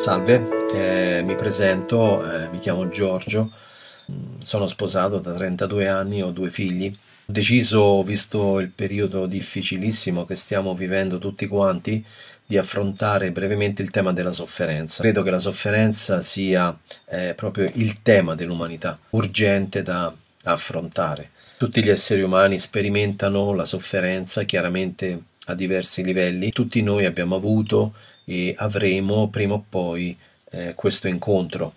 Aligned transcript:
Salve, 0.00 0.66
eh, 0.72 1.22
mi 1.22 1.34
presento, 1.34 2.24
eh, 2.24 2.48
mi 2.48 2.58
chiamo 2.58 2.88
Giorgio, 2.88 3.50
sono 4.42 4.66
sposato 4.66 5.18
da 5.18 5.34
32 5.34 5.88
anni, 5.88 6.22
ho 6.22 6.30
due 6.30 6.48
figli. 6.48 6.86
Ho 6.86 7.30
deciso, 7.30 8.02
visto 8.02 8.60
il 8.60 8.70
periodo 8.70 9.26
difficilissimo 9.26 10.24
che 10.24 10.36
stiamo 10.36 10.74
vivendo 10.74 11.18
tutti 11.18 11.46
quanti, 11.46 12.02
di 12.46 12.56
affrontare 12.56 13.30
brevemente 13.30 13.82
il 13.82 13.90
tema 13.90 14.14
della 14.14 14.32
sofferenza. 14.32 15.02
Credo 15.02 15.22
che 15.22 15.28
la 15.28 15.38
sofferenza 15.38 16.22
sia 16.22 16.74
eh, 17.04 17.34
proprio 17.36 17.70
il 17.74 18.00
tema 18.00 18.34
dell'umanità, 18.34 18.98
urgente 19.10 19.82
da 19.82 20.10
affrontare. 20.44 21.32
Tutti 21.58 21.84
gli 21.84 21.90
esseri 21.90 22.22
umani 22.22 22.58
sperimentano 22.58 23.52
la 23.52 23.66
sofferenza, 23.66 24.44
chiaramente 24.44 25.24
a 25.44 25.54
diversi 25.54 26.02
livelli. 26.02 26.52
Tutti 26.52 26.80
noi 26.80 27.04
abbiamo 27.04 27.36
avuto 27.36 27.92
e 28.30 28.54
avremo 28.56 29.28
prima 29.28 29.54
o 29.54 29.64
poi 29.68 30.16
eh, 30.52 30.74
questo 30.76 31.08
incontro. 31.08 31.74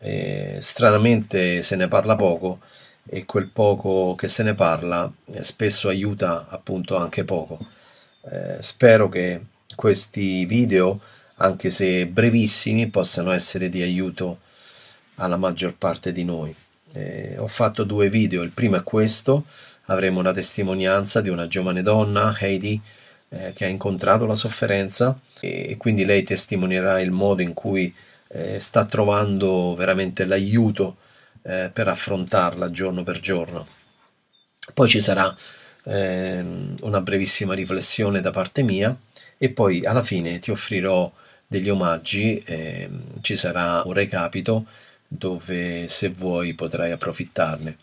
Eh, 0.00 0.58
stranamente 0.60 1.62
se 1.62 1.76
ne 1.76 1.86
parla 1.86 2.16
poco 2.16 2.58
e 3.06 3.24
quel 3.24 3.46
poco 3.46 4.16
che 4.16 4.26
se 4.26 4.42
ne 4.42 4.54
parla 4.54 5.10
eh, 5.26 5.44
spesso 5.44 5.88
aiuta 5.88 6.46
appunto 6.48 6.96
anche 6.96 7.22
poco. 7.22 7.58
Eh, 8.28 8.56
spero 8.60 9.08
che 9.08 9.42
questi 9.76 10.44
video, 10.44 11.00
anche 11.36 11.70
se 11.70 12.06
brevissimi, 12.06 12.88
possano 12.88 13.30
essere 13.30 13.68
di 13.68 13.80
aiuto 13.80 14.40
alla 15.16 15.36
maggior 15.36 15.76
parte 15.76 16.12
di 16.12 16.24
noi. 16.24 16.52
Eh, 16.94 17.36
ho 17.38 17.46
fatto 17.46 17.84
due 17.84 18.10
video, 18.10 18.42
il 18.42 18.50
primo 18.50 18.76
è 18.76 18.82
questo, 18.82 19.44
avremo 19.86 20.18
una 20.18 20.32
testimonianza 20.32 21.20
di 21.20 21.28
una 21.28 21.46
giovane 21.46 21.82
donna, 21.82 22.36
Heidi, 22.38 22.80
eh, 23.32 23.52
che 23.54 23.64
ha 23.64 23.68
incontrato 23.68 24.26
la 24.26 24.34
sofferenza 24.34 25.18
e, 25.40 25.76
quindi 25.78 26.04
lei 26.04 26.22
testimonierà 26.22 27.00
il 27.00 27.10
modo 27.10 27.42
in 27.42 27.54
cui 27.54 27.92
eh, 28.28 28.58
sta 28.58 28.84
trovando 28.86 29.74
veramente 29.74 30.24
l'aiuto 30.24 30.98
eh, 31.42 31.70
per 31.72 31.88
affrontarla 31.88 32.70
giorno 32.70 33.02
per 33.02 33.20
giorno. 33.20 33.66
Poi 34.74 34.88
ci 34.88 35.00
sarà 35.00 35.34
ehm, 35.84 36.76
una 36.82 37.00
brevissima 37.00 37.54
riflessione 37.54 38.20
da 38.20 38.30
parte 38.30 38.62
mia 38.62 38.96
e 39.38 39.50
poi 39.50 39.84
alla 39.84 40.02
fine 40.02 40.38
ti 40.38 40.50
offrirò 40.50 41.10
degli 41.46 41.68
omaggi, 41.68 42.42
ehm, 42.44 43.20
ci 43.22 43.36
sarà 43.36 43.82
un 43.84 43.92
recapito 43.92 44.66
dove 45.08 45.88
se 45.88 46.08
vuoi 46.10 46.54
potrai 46.54 46.92
approfittarne. 46.92 47.76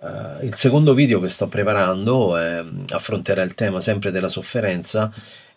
Uh, 0.00 0.42
il 0.46 0.54
secondo 0.54 0.94
video 0.94 1.20
che 1.20 1.28
sto 1.28 1.46
preparando 1.46 2.38
eh, 2.38 2.64
affronterà 2.88 3.42
il 3.42 3.52
tema 3.52 3.82
sempre 3.82 4.10
della 4.10 4.28
sofferenza 4.28 5.12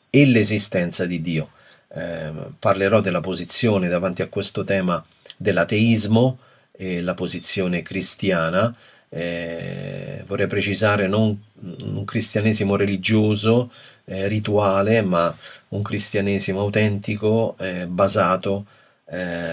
e 0.09 0.25
l'esistenza 0.25 1.05
di 1.05 1.21
Dio. 1.21 1.51
Eh, 1.95 2.31
parlerò 2.59 2.99
della 2.99 3.21
posizione 3.21 3.87
davanti 3.87 4.21
a 4.21 4.27
questo 4.27 4.65
tema 4.65 5.03
dell'ateismo 5.37 6.39
e 6.73 7.01
la 7.01 7.13
posizione 7.13 7.81
cristiana. 7.83 8.75
Eh, 9.07 10.23
vorrei 10.25 10.47
precisare 10.47 11.07
non 11.07 11.41
un 11.61 12.03
cristianesimo 12.03 12.75
religioso, 12.75 13.71
eh, 14.05 14.27
rituale, 14.27 15.01
ma 15.03 15.33
un 15.69 15.81
cristianesimo 15.81 16.59
autentico 16.59 17.55
eh, 17.59 17.87
basato 17.87 18.65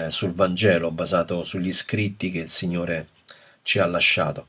sul 0.07 0.33
Vangelo, 0.33 0.89
basato 0.89 1.43
sugli 1.43 1.71
scritti 1.71 2.31
che 2.31 2.39
il 2.39 2.49
Signore 2.49 3.09
ci 3.61 3.77
ha 3.77 3.85
lasciato. 3.85 4.47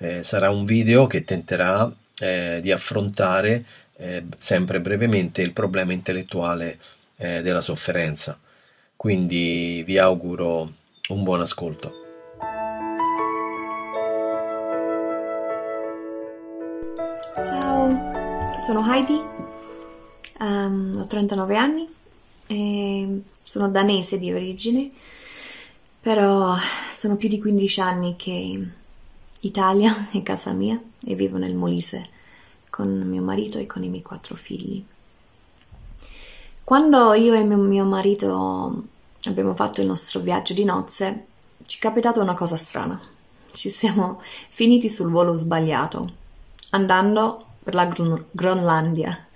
Eh, 0.00 0.22
sarà 0.22 0.48
un 0.50 0.64
video 0.64 1.08
che 1.08 1.24
tenterà 1.24 1.92
eh, 2.20 2.60
di 2.62 2.70
affrontare 2.70 3.64
eh, 3.96 4.24
sempre 4.36 4.80
brevemente 4.80 5.42
il 5.42 5.52
problema 5.52 5.92
intellettuale 5.92 6.78
eh, 7.16 7.42
della 7.42 7.60
sofferenza. 7.60 8.38
Quindi 8.94 9.82
vi 9.84 9.98
auguro 9.98 10.72
un 11.08 11.24
buon 11.24 11.40
ascolto. 11.40 11.92
Ciao, 17.44 17.88
sono 18.64 18.92
Heidi, 18.92 19.20
um, 20.40 20.92
ho 20.96 21.06
39 21.06 21.56
anni 21.56 21.88
e 22.46 23.22
sono 23.40 23.68
danese 23.68 24.18
di 24.18 24.32
origine, 24.32 24.88
però 26.00 26.54
sono 26.92 27.16
più 27.16 27.28
di 27.28 27.40
15 27.40 27.80
anni 27.80 28.16
che 28.16 28.66
Italia 29.40 29.94
è 30.10 30.22
casa 30.22 30.52
mia 30.52 30.80
e 31.04 31.14
vivo 31.14 31.36
nel 31.38 31.54
Molise 31.54 32.16
con 32.70 32.88
mio 33.00 33.22
marito 33.22 33.58
e 33.58 33.66
con 33.66 33.82
i 33.82 33.88
miei 33.88 34.02
quattro 34.02 34.34
figli. 34.34 34.84
Quando 36.64 37.14
io 37.14 37.32
e 37.32 37.44
mio 37.44 37.84
marito 37.84 38.84
abbiamo 39.24 39.54
fatto 39.54 39.80
il 39.80 39.86
nostro 39.86 40.20
viaggio 40.20 40.52
di 40.52 40.64
nozze, 40.64 41.26
ci 41.64 41.78
è 41.78 41.80
capitata 41.80 42.20
una 42.20 42.34
cosa 42.34 42.56
strana. 42.56 43.00
Ci 43.52 43.70
siamo 43.70 44.20
finiti 44.50 44.90
sul 44.90 45.10
volo 45.10 45.34
sbagliato, 45.34 46.12
andando 46.70 47.46
per 47.62 47.74
la 47.74 47.86
Gron- 47.86 48.26
Groenlandia, 48.30 49.26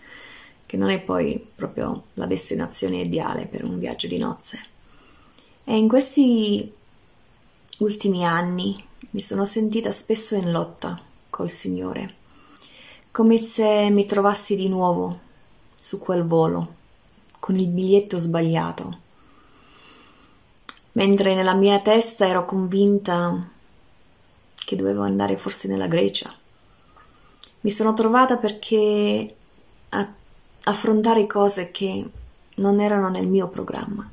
che 0.67 0.77
non 0.77 0.91
è 0.91 1.01
poi 1.01 1.45
proprio 1.55 2.05
la 2.15 2.27
destinazione 2.27 2.99
ideale 2.99 3.47
per 3.47 3.65
un 3.65 3.79
viaggio 3.79 4.09
di 4.09 4.19
nozze. 4.19 4.61
E 5.65 5.77
in 5.77 5.89
questi 5.89 6.71
ultimi 7.79 8.25
anni 8.27 8.91
mi 9.11 9.21
sono 9.21 9.45
sentita 9.45 9.93
spesso 9.93 10.35
in 10.35 10.51
lotta 10.51 11.01
col 11.29 11.51
Signore, 11.51 12.15
come 13.11 13.37
se 13.37 13.91
mi 13.91 14.07
trovassi 14.07 14.57
di 14.57 14.69
nuovo 14.69 15.21
su 15.77 15.99
quel 15.99 16.25
volo, 16.25 16.75
con 17.39 17.57
il 17.57 17.69
biglietto 17.69 18.19
sbagliato, 18.19 18.99
mentre 20.93 21.35
nella 21.35 21.55
mia 21.55 21.81
testa 21.81 22.27
ero 22.27 22.45
convinta 22.45 23.49
che 24.65 24.77
dovevo 24.77 25.03
andare 25.03 25.37
forse 25.37 25.69
nella 25.69 25.89
Grecia. 25.89 26.33
Mi 27.61 27.71
sono 27.71 27.95
trovata 27.95 28.37
perché 28.37 29.37
a 29.91 30.15
affrontare 30.65 31.27
cose 31.27 31.71
che 31.71 32.11
non 32.57 32.81
erano 32.81 33.09
nel 33.09 33.29
mio 33.29 33.49
programma. 33.49 34.09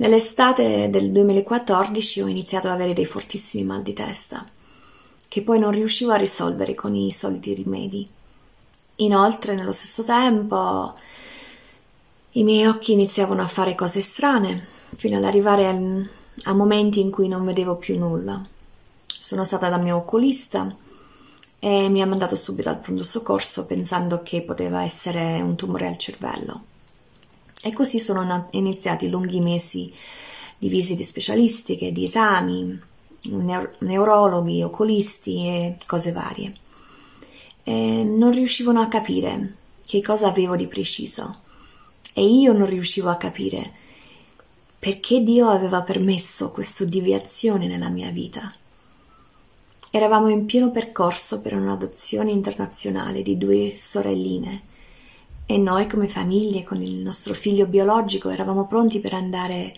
Nell'estate 0.00 0.90
del 0.90 1.10
2014 1.10 2.22
ho 2.22 2.28
iniziato 2.28 2.68
ad 2.68 2.74
avere 2.74 2.92
dei 2.92 3.04
fortissimi 3.04 3.64
mal 3.64 3.82
di 3.82 3.94
testa, 3.94 4.46
che 5.28 5.42
poi 5.42 5.58
non 5.58 5.72
riuscivo 5.72 6.12
a 6.12 6.16
risolvere 6.16 6.76
con 6.76 6.94
i 6.94 7.10
soliti 7.10 7.52
rimedi. 7.52 8.08
Inoltre, 8.98 9.54
nello 9.54 9.72
stesso 9.72 10.04
tempo, 10.04 10.94
i 12.30 12.44
miei 12.44 12.66
occhi 12.66 12.92
iniziavano 12.92 13.42
a 13.42 13.48
fare 13.48 13.74
cose 13.74 14.00
strane, 14.00 14.64
fino 14.96 15.16
ad 15.16 15.24
arrivare 15.24 15.66
a, 15.66 15.76
a 16.44 16.54
momenti 16.54 17.00
in 17.00 17.10
cui 17.10 17.26
non 17.26 17.44
vedevo 17.44 17.74
più 17.74 17.98
nulla. 17.98 18.40
Sono 19.04 19.44
stata 19.44 19.68
dal 19.68 19.82
mio 19.82 19.96
oculista 19.96 20.72
e 21.58 21.88
mi 21.88 22.02
ha 22.02 22.06
mandato 22.06 22.36
subito 22.36 22.68
al 22.68 22.78
pronto 22.78 23.02
soccorso 23.02 23.66
pensando 23.66 24.22
che 24.22 24.42
poteva 24.42 24.84
essere 24.84 25.40
un 25.40 25.56
tumore 25.56 25.88
al 25.88 25.98
cervello. 25.98 26.76
E 27.62 27.72
così 27.72 27.98
sono 27.98 28.48
iniziati 28.52 29.08
lunghi 29.10 29.40
mesi 29.40 29.92
di 30.58 30.68
visite 30.68 31.02
specialistiche, 31.02 31.92
di 31.92 32.04
esami, 32.04 32.78
neur- 33.30 33.76
neurologhi, 33.80 34.62
oculisti 34.62 35.46
e 35.46 35.78
cose 35.86 36.12
varie. 36.12 36.54
E 37.64 38.04
non 38.04 38.32
riuscivano 38.32 38.80
a 38.80 38.88
capire 38.88 39.54
che 39.86 40.02
cosa 40.02 40.28
avevo 40.28 40.56
di 40.56 40.66
preciso 40.66 41.40
e 42.14 42.26
io 42.26 42.52
non 42.52 42.66
riuscivo 42.66 43.08
a 43.08 43.16
capire 43.16 43.72
perché 44.78 45.22
Dio 45.22 45.48
aveva 45.48 45.82
permesso 45.82 46.50
questa 46.50 46.84
deviazione 46.84 47.66
nella 47.66 47.88
mia 47.88 48.10
vita. 48.10 48.54
Eravamo 49.90 50.28
in 50.28 50.44
pieno 50.44 50.70
percorso 50.70 51.40
per 51.40 51.54
un'adozione 51.54 52.30
internazionale 52.30 53.22
di 53.22 53.38
due 53.38 53.72
sorelline 53.76 54.62
e 55.50 55.56
noi 55.56 55.86
come 55.86 56.08
famiglie 56.08 56.62
con 56.62 56.82
il 56.82 56.96
nostro 56.96 57.32
figlio 57.32 57.64
biologico 57.64 58.28
eravamo 58.28 58.66
pronti 58.66 59.00
per 59.00 59.14
andare 59.14 59.74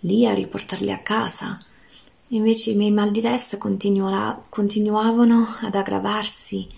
lì 0.00 0.26
a 0.26 0.34
riportarli 0.34 0.92
a 0.92 0.98
casa. 0.98 1.58
Invece 2.28 2.72
i 2.72 2.76
miei 2.76 2.90
mal 2.90 3.10
di 3.10 3.22
testa 3.22 3.56
continuavano 3.56 5.46
ad 5.62 5.74
aggravarsi, 5.74 6.68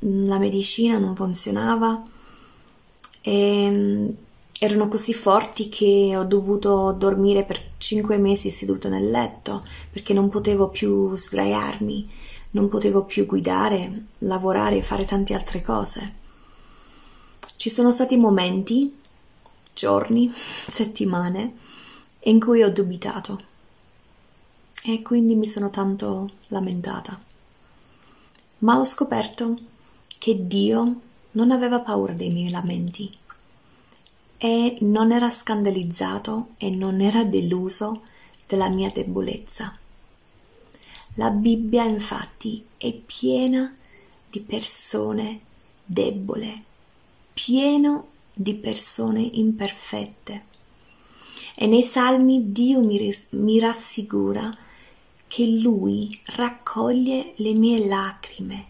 la 0.00 0.38
medicina 0.38 0.98
non 0.98 1.14
funzionava 1.14 2.02
e 3.20 3.70
mm, 3.70 4.08
erano 4.58 4.88
così 4.88 5.14
forti 5.14 5.68
che 5.68 6.14
ho 6.16 6.24
dovuto 6.24 6.90
dormire 6.98 7.44
per 7.44 7.74
cinque 7.78 8.18
mesi 8.18 8.50
seduto 8.50 8.88
nel 8.88 9.08
letto 9.08 9.64
perché 9.92 10.12
non 10.12 10.28
potevo 10.28 10.68
più 10.68 11.16
sdraiarmi, 11.16 12.04
non 12.50 12.68
potevo 12.68 13.04
più 13.04 13.24
guidare, 13.24 14.06
lavorare 14.18 14.78
e 14.78 14.82
fare 14.82 15.04
tante 15.04 15.32
altre 15.32 15.62
cose. 15.62 16.24
Ci 17.56 17.70
sono 17.70 17.90
stati 17.90 18.16
momenti, 18.16 18.94
giorni, 19.74 20.30
settimane 20.32 21.54
in 22.20 22.40
cui 22.40 22.62
ho 22.62 22.70
dubitato 22.70 23.42
e 24.84 25.02
quindi 25.02 25.34
mi 25.34 25.46
sono 25.46 25.70
tanto 25.70 26.30
lamentata. 26.48 27.20
Ma 28.58 28.78
ho 28.78 28.84
scoperto 28.84 29.58
che 30.18 30.46
Dio 30.46 31.00
non 31.32 31.50
aveva 31.50 31.80
paura 31.80 32.12
dei 32.12 32.30
miei 32.30 32.50
lamenti. 32.50 33.16
e 34.38 34.76
non 34.82 35.12
era 35.12 35.30
scandalizzato 35.30 36.48
e 36.58 36.70
non 36.70 37.00
era 37.00 37.24
deluso 37.24 38.02
della 38.46 38.68
mia 38.68 38.90
debolezza. 38.92 39.76
La 41.14 41.30
Bibbia 41.30 41.84
infatti 41.84 42.64
è 42.76 42.92
piena 42.92 43.74
di 44.28 44.40
persone 44.40 45.40
debole, 45.84 46.64
pieno 47.36 48.12
di 48.34 48.54
persone 48.54 49.20
imperfette. 49.20 50.44
E 51.54 51.66
nei 51.66 51.82
salmi 51.82 52.50
Dio 52.50 52.80
mi, 52.82 52.96
ris- 52.96 53.28
mi 53.32 53.58
rassicura 53.58 54.56
che 55.28 55.46
Lui 55.46 56.18
raccoglie 56.36 57.34
le 57.36 57.52
mie 57.52 57.86
lacrime 57.86 58.66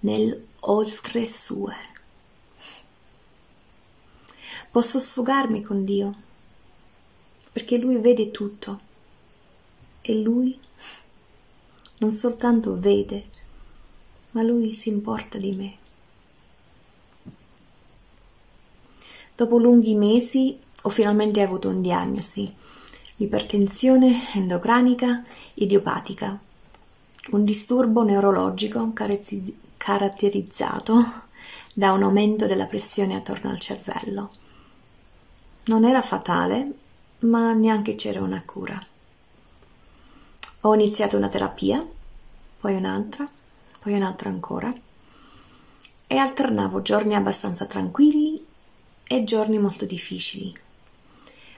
nel 0.00 0.46
oltre 0.60 1.26
sue. 1.26 1.76
Posso 4.70 4.98
sfogarmi 4.98 5.60
con 5.60 5.84
Dio 5.84 6.14
perché 7.52 7.76
Lui 7.76 7.98
vede 7.98 8.30
tutto 8.30 8.80
e 10.00 10.14
Lui 10.14 10.58
non 11.98 12.12
soltanto 12.12 12.78
vede, 12.78 13.28
ma 14.30 14.42
Lui 14.42 14.72
si 14.72 14.88
importa 14.88 15.36
di 15.36 15.52
me. 15.52 15.79
Dopo 19.40 19.56
lunghi 19.56 19.94
mesi 19.94 20.60
ho 20.82 20.90
finalmente 20.90 21.40
avuto 21.40 21.70
un 21.70 21.80
diagnosi, 21.80 22.54
l'ipertensione 23.16 24.34
endocrinica 24.34 25.24
idiopatica, 25.54 26.38
un 27.30 27.44
disturbo 27.46 28.02
neurologico 28.02 28.92
caratterizzato 29.78 31.22
da 31.72 31.92
un 31.92 32.02
aumento 32.02 32.44
della 32.44 32.66
pressione 32.66 33.16
attorno 33.16 33.48
al 33.48 33.58
cervello. 33.58 34.30
Non 35.64 35.86
era 35.86 36.02
fatale, 36.02 36.74
ma 37.20 37.54
neanche 37.54 37.94
c'era 37.94 38.20
una 38.20 38.42
cura. 38.44 38.78
Ho 40.60 40.74
iniziato 40.74 41.16
una 41.16 41.30
terapia, 41.30 41.82
poi 42.60 42.74
un'altra, 42.74 43.26
poi 43.78 43.94
un'altra 43.94 44.28
ancora, 44.28 44.70
e 46.06 46.16
alternavo 46.18 46.82
giorni 46.82 47.14
abbastanza 47.14 47.64
tranquilli 47.64 48.48
e 49.12 49.24
giorni 49.24 49.58
molto 49.58 49.86
difficili. 49.86 50.56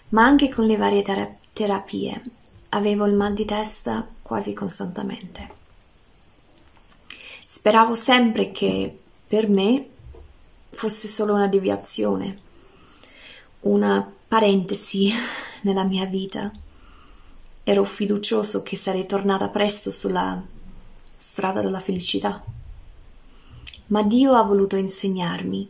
Ma 0.08 0.24
anche 0.24 0.48
con 0.48 0.64
le 0.64 0.78
varie 0.78 1.02
ter- 1.02 1.36
terapie 1.52 2.22
avevo 2.70 3.04
il 3.04 3.12
mal 3.12 3.34
di 3.34 3.44
testa 3.44 4.06
quasi 4.22 4.54
costantemente. 4.54 5.60
Speravo 7.46 7.94
sempre 7.94 8.52
che 8.52 8.98
per 9.26 9.50
me 9.50 9.86
fosse 10.70 11.08
solo 11.08 11.34
una 11.34 11.48
deviazione, 11.48 12.38
una 13.60 14.10
parentesi 14.26 15.12
nella 15.60 15.84
mia 15.84 16.06
vita 16.06 16.50
Ero 17.64 17.84
fiducioso 17.84 18.62
che 18.64 18.76
sarei 18.76 19.06
tornata 19.06 19.48
presto 19.48 19.92
sulla 19.92 20.42
strada 21.16 21.60
della 21.60 21.78
felicità. 21.78 22.42
Ma 23.86 24.02
Dio 24.02 24.32
ha 24.32 24.42
voluto 24.42 24.74
insegnarmi 24.74 25.68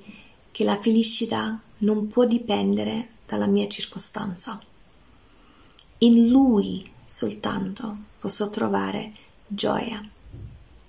che 0.51 0.65
la 0.65 0.81
felicità 0.81 1.61
non 1.83 2.09
può 2.09 2.25
dipendere 2.25 3.09
dalla 3.27 3.47
mia 3.47 3.69
circostanza. 3.69 4.61
In 5.99 6.29
Lui 6.29 6.85
soltanto 7.07 7.97
posso 8.19 8.51
trovare 8.51 9.13
gioia, 9.47 10.05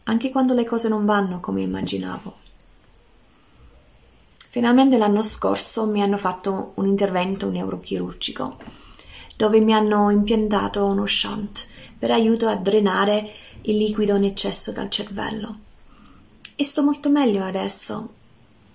anche 0.06 0.30
quando 0.32 0.54
le 0.54 0.66
cose 0.66 0.90
non 0.90 1.06
vanno 1.06 1.40
come 1.40 1.62
immaginavo. 1.62 2.42
Finalmente 4.50 4.98
l'anno 4.98 5.24
scorso 5.24 5.88
mi 5.88 6.02
hanno 6.02 6.18
fatto 6.18 6.74
un 6.76 6.86
intervento 6.86 7.50
neurochirurgico 7.50 8.58
dove 9.36 9.60
mi 9.60 9.74
hanno 9.74 10.12
impiantato 10.12 10.86
uno 10.86 11.06
shunt 11.08 11.66
per 11.98 12.12
aiuto 12.12 12.48
a 12.48 12.56
drenare 12.56 13.34
il 13.62 13.78
liquido 13.78 14.16
in 14.16 14.26
eccesso 14.26 14.72
dal 14.72 14.90
cervello. 14.90 15.58
E 16.56 16.64
sto 16.64 16.84
molto 16.84 17.10
meglio 17.10 17.44
adesso, 17.44 18.10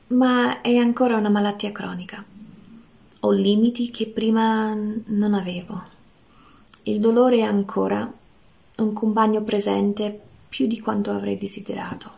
ma 0.09 0.61
è 0.61 0.77
ancora 0.77 1.17
una 1.17 1.29
malattia 1.29 1.73
cronica. 1.73 2.25
Ho 3.21 3.31
limiti 3.31 3.91
che 3.91 4.07
prima 4.07 4.75
non 4.75 5.35
avevo. 5.35 5.83
Il 6.85 6.99
dolore 6.99 7.39
è 7.39 7.43
ancora 7.43 8.11
un 8.77 8.93
compagno 8.93 9.43
presente 9.43 10.21
più 10.49 10.67
di 10.67 10.81
quanto 10.81 11.11
avrei 11.11 11.37
desiderato. 11.37 12.13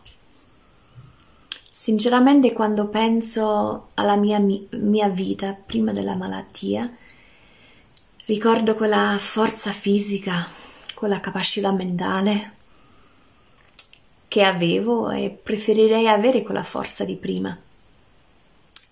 Sinceramente, 1.71 2.53
quando 2.53 2.87
penso 2.87 3.87
alla 3.95 4.15
mia, 4.15 4.39
mia 4.39 5.09
vita 5.09 5.53
prima 5.53 5.91
della 5.91 6.15
malattia, 6.15 6.89
Ricordo 8.31 8.75
quella 8.75 9.17
forza 9.19 9.73
fisica, 9.73 10.47
quella 10.93 11.19
capacità 11.19 11.73
mentale 11.73 12.55
che 14.29 14.43
avevo 14.43 15.09
e 15.09 15.31
preferirei 15.31 16.07
avere 16.07 16.41
quella 16.41 16.63
forza 16.63 17.03
di 17.03 17.17
prima 17.17 17.57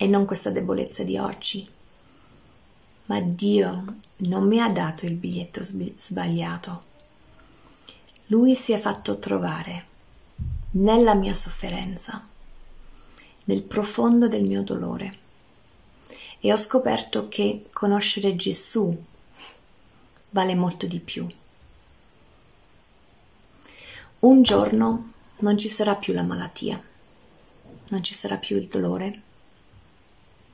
e 0.01 0.07
non 0.07 0.23
questa 0.23 0.49
debolezza 0.49 1.03
di 1.03 1.17
oggi. 1.17 1.67
Ma 3.07 3.19
Dio 3.19 3.97
non 4.19 4.47
mi 4.47 4.61
ha 4.61 4.71
dato 4.71 5.03
il 5.03 5.15
biglietto 5.15 5.61
sbagliato. 5.61 6.83
Lui 8.27 8.55
si 8.55 8.71
è 8.71 8.79
fatto 8.79 9.19
trovare 9.19 9.87
nella 10.71 11.15
mia 11.15 11.35
sofferenza, 11.35 12.25
nel 13.43 13.61
profondo 13.63 14.29
del 14.29 14.45
mio 14.45 14.63
dolore. 14.63 15.17
E 16.39 16.53
ho 16.53 16.57
scoperto 16.57 17.27
che 17.27 17.65
conoscere 17.73 18.37
Gesù 18.37 18.97
vale 20.29 20.55
molto 20.55 20.85
di 20.85 21.01
più. 21.01 21.27
Un 24.19 24.41
giorno 24.43 25.11
non 25.39 25.57
ci 25.57 25.67
sarà 25.67 25.95
più 25.95 26.13
la 26.13 26.23
malattia, 26.23 26.81
non 27.89 28.01
ci 28.01 28.13
sarà 28.13 28.37
più 28.37 28.55
il 28.55 28.67
dolore, 28.69 29.23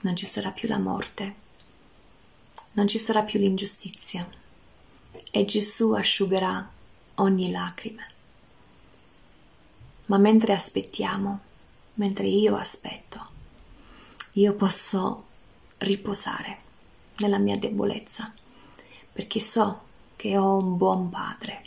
non 0.06 0.16
ci 0.16 0.28
sarà 0.28 0.52
più 0.52 0.70
la 0.70 0.78
morte, 0.78 1.36
non 2.74 2.88
ci 2.88 3.00
sarà 3.00 3.24
più 3.24 3.40
l'ingiustizia 3.40 4.30
e 5.32 5.46
Gesù 5.46 5.94
asciugherà 5.94 6.70
ogni 7.16 7.50
lacrima. 7.50 8.04
Ma 10.06 10.18
mentre 10.20 10.54
aspettiamo, 10.54 11.40
mentre 11.96 12.28
io 12.28 12.56
aspetto, 12.56 13.34
io 14.34 14.54
posso 14.54 15.26
riposare 15.80 16.60
nella 17.18 17.40
mia 17.40 17.58
debolezza 17.58 18.32
perché 19.12 19.40
so 19.40 19.82
che 20.16 20.38
ho 20.38 20.58
un 20.58 20.78
buon 20.78 21.10
padre. 21.10 21.64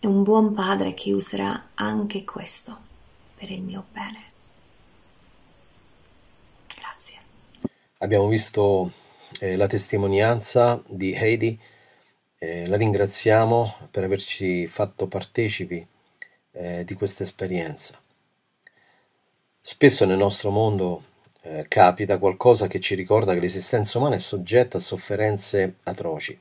E 0.00 0.06
un 0.06 0.22
buon 0.22 0.54
padre 0.54 0.94
che 0.94 1.12
userà 1.12 1.72
anche 1.74 2.24
questo 2.24 2.78
per 3.34 3.50
il 3.50 3.62
mio 3.62 3.84
bene. 3.92 4.28
Grazie. 6.74 7.18
Abbiamo 8.02 8.28
visto 8.28 8.92
eh, 9.40 9.56
la 9.56 9.66
testimonianza 9.66 10.82
di 10.86 11.12
Heidi, 11.12 11.58
eh, 12.38 12.66
la 12.66 12.78
ringraziamo 12.78 13.88
per 13.90 14.04
averci 14.04 14.66
fatto 14.68 15.06
partecipi 15.06 15.86
eh, 16.52 16.82
di 16.86 16.94
questa 16.94 17.24
esperienza. 17.24 18.00
Spesso 19.60 20.06
nel 20.06 20.16
nostro 20.16 20.48
mondo 20.48 21.02
eh, 21.42 21.66
capita 21.68 22.18
qualcosa 22.18 22.68
che 22.68 22.80
ci 22.80 22.94
ricorda 22.94 23.34
che 23.34 23.40
l'esistenza 23.40 23.98
umana 23.98 24.14
è 24.14 24.18
soggetta 24.18 24.78
a 24.78 24.80
sofferenze 24.80 25.74
atroci. 25.82 26.40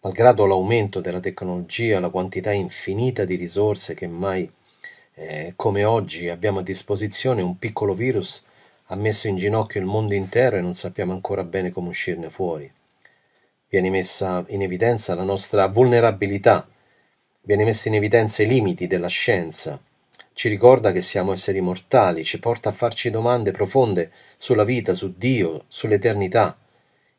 Malgrado 0.00 0.46
l'aumento 0.46 1.02
della 1.02 1.20
tecnologia, 1.20 2.00
la 2.00 2.08
quantità 2.08 2.50
infinita 2.50 3.26
di 3.26 3.34
risorse 3.34 3.92
che 3.92 4.06
mai 4.06 4.50
eh, 5.16 5.52
come 5.54 5.84
oggi 5.84 6.30
abbiamo 6.30 6.60
a 6.60 6.62
disposizione, 6.62 7.42
un 7.42 7.58
piccolo 7.58 7.92
virus 7.92 8.42
ha 8.86 8.96
messo 8.96 9.28
in 9.28 9.36
ginocchio 9.36 9.80
il 9.80 9.86
mondo 9.86 10.14
intero 10.14 10.56
e 10.56 10.60
non 10.60 10.74
sappiamo 10.74 11.12
ancora 11.12 11.44
bene 11.44 11.70
come 11.70 11.88
uscirne 11.88 12.30
fuori. 12.30 12.70
Viene 13.68 13.90
messa 13.90 14.44
in 14.48 14.62
evidenza 14.62 15.14
la 15.14 15.24
nostra 15.24 15.66
vulnerabilità, 15.68 16.68
viene 17.42 17.64
messa 17.64 17.88
in 17.88 17.94
evidenza 17.94 18.42
i 18.42 18.46
limiti 18.46 18.86
della 18.86 19.08
scienza, 19.08 19.80
ci 20.34 20.48
ricorda 20.48 20.92
che 20.92 21.02
siamo 21.02 21.32
esseri 21.32 21.60
mortali, 21.60 22.24
ci 22.24 22.38
porta 22.38 22.70
a 22.70 22.72
farci 22.72 23.10
domande 23.10 23.50
profonde 23.50 24.10
sulla 24.36 24.64
vita, 24.64 24.94
su 24.94 25.14
Dio, 25.16 25.64
sull'eternità. 25.68 26.56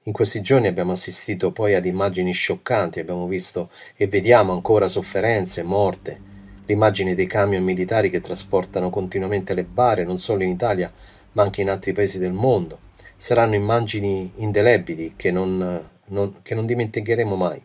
In 0.04 0.14
questi 0.14 0.42
giorni 0.42 0.68
abbiamo 0.68 0.92
assistito 0.92 1.52
poi 1.52 1.76
ad 1.76 1.86
immagini 1.86 2.34
scioccanti, 2.34 3.00
abbiamo 3.00 3.28
visto 3.28 3.70
e 3.96 4.08
vediamo 4.08 4.52
ancora 4.52 4.88
sofferenze, 4.88 5.62
morte, 5.62 6.20
l'immagine 6.66 7.14
dei 7.14 7.28
camion 7.28 7.64
militari 7.64 8.10
che 8.10 8.20
trasportano 8.20 8.90
continuamente 8.90 9.54
le 9.54 9.64
bare, 9.64 10.04
non 10.04 10.18
solo 10.18 10.44
in 10.44 10.50
Italia, 10.50 10.92
ma 11.34 11.44
anche 11.44 11.62
in 11.62 11.70
altri 11.70 11.94
paesi 11.94 12.18
del 12.18 12.34
mondo. 12.34 12.80
Saranno 13.16 13.56
immagini 13.56 14.32
indelebili 14.38 15.14
che 15.16 15.32
non, 15.32 15.90
non, 16.06 16.42
che 16.42 16.56
non 16.56 16.66
dimenticheremo 16.66 17.36
mai. 17.36 17.62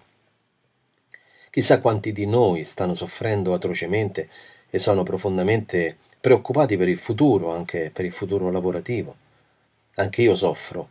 Chissà 1.50 1.80
quanti 1.80 2.12
di 2.12 2.26
noi 2.26 2.64
stanno 2.64 2.94
soffrendo 2.94 3.54
atrocemente 3.54 4.28
e 4.70 4.78
sono 4.78 5.02
profondamente 5.02 5.96
preoccupati 6.20 6.76
per 6.76 6.88
il 6.88 6.98
futuro, 6.98 7.52
anche 7.52 7.90
per 7.92 8.04
il 8.04 8.12
futuro 8.12 8.50
lavorativo. 8.50 9.16
Anche 9.94 10.22
io 10.22 10.34
soffro 10.34 10.88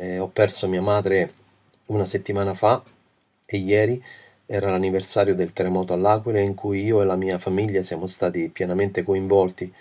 Eh, 0.00 0.20
ho 0.20 0.28
perso 0.28 0.68
mia 0.68 0.80
madre 0.80 1.32
una 1.86 2.04
settimana 2.04 2.54
fa 2.54 2.82
e 3.44 3.56
ieri 3.56 4.00
era 4.46 4.70
l'anniversario 4.70 5.34
del 5.34 5.52
terremoto 5.52 5.92
all'Aquila 5.92 6.38
in 6.38 6.54
cui 6.54 6.84
io 6.84 7.02
e 7.02 7.04
la 7.04 7.16
mia 7.16 7.38
famiglia 7.38 7.82
siamo 7.82 8.06
stati 8.06 8.48
pienamente 8.48 9.02
coinvolti 9.02 9.72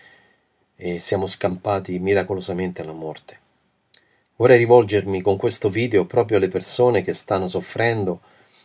e 0.78 1.00
siamo 1.00 1.26
scampati 1.26 2.00
miracolosamente 2.00 2.82
alla 2.82 2.94
morte. 2.94 3.40
Vorrei 4.38 4.60
rivolgermi 4.60 5.22
con 5.22 5.36
questo 5.36 5.68
video 5.68 6.06
proprio 6.06 6.38
alle 6.38 6.48
persone 6.48 7.02
che 7.02 7.14
stanno 7.14 7.48
soffrendo 7.48 8.22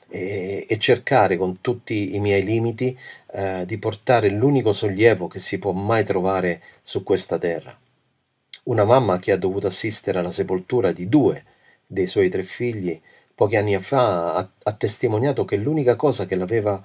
e, 0.09 0.66
e 0.69 0.78
cercare 0.78 1.38
con 1.38 1.62
tutti 1.62 2.14
i 2.14 2.21
miei 2.21 2.45
limiti 2.45 2.97
eh, 3.33 3.64
di 3.66 3.78
portare 3.78 4.28
l'unico 4.28 4.75
sollievo 4.75 5.26
che 5.26 5.38
si 5.38 5.59
può 5.59 5.73
mai 5.73 6.04
trovare 6.04 6.61
su 6.83 7.02
questa 7.02 7.38
terra. 7.38 7.76
Una 8.64 8.85
mamma 8.85 9.19
che 9.19 9.33
ha 9.33 9.38
dovuto 9.38 9.66
assistere 9.66 10.19
alla 10.19 10.31
sepoltura 10.31 10.92
di 10.92 11.09
due 11.09 11.42
dei 11.87 12.07
suoi 12.07 12.28
tre 12.28 12.45
figli 12.45 13.00
pochi 13.35 13.57
anni 13.57 13.78
fa 13.81 14.35
ha, 14.35 14.50
ha 14.62 14.73
testimoniato 14.75 15.47
che 15.47 15.57
l'unica 15.57 15.97
cosa 15.97 16.26
che 16.26 16.37
l'aveva 16.37 16.81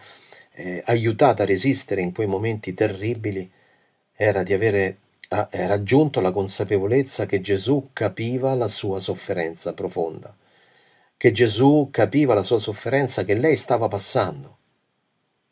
eh, 0.54 0.82
aiutata 0.86 1.44
a 1.44 1.46
resistere 1.46 2.02
in 2.02 2.14
quei 2.14 2.26
momenti 2.26 2.74
terribili 2.74 3.52
era 4.14 4.44
di 4.44 4.54
avere 4.54 4.98
ha 5.30 5.50
raggiunto 5.52 6.22
la 6.22 6.32
consapevolezza 6.32 7.26
che 7.26 7.42
Gesù 7.42 7.90
capiva 7.94 8.54
la 8.54 8.68
sua 8.68 9.00
sofferenza 9.00 9.74
profonda 9.74 10.34
che 11.18 11.32
Gesù 11.32 11.90
capiva 11.90 12.36
la 12.36 12.44
sua 12.44 12.60
sofferenza 12.60 13.26
che 13.26 13.34
lei 13.34 13.56
stava 13.56 13.88
passando. 13.88 14.58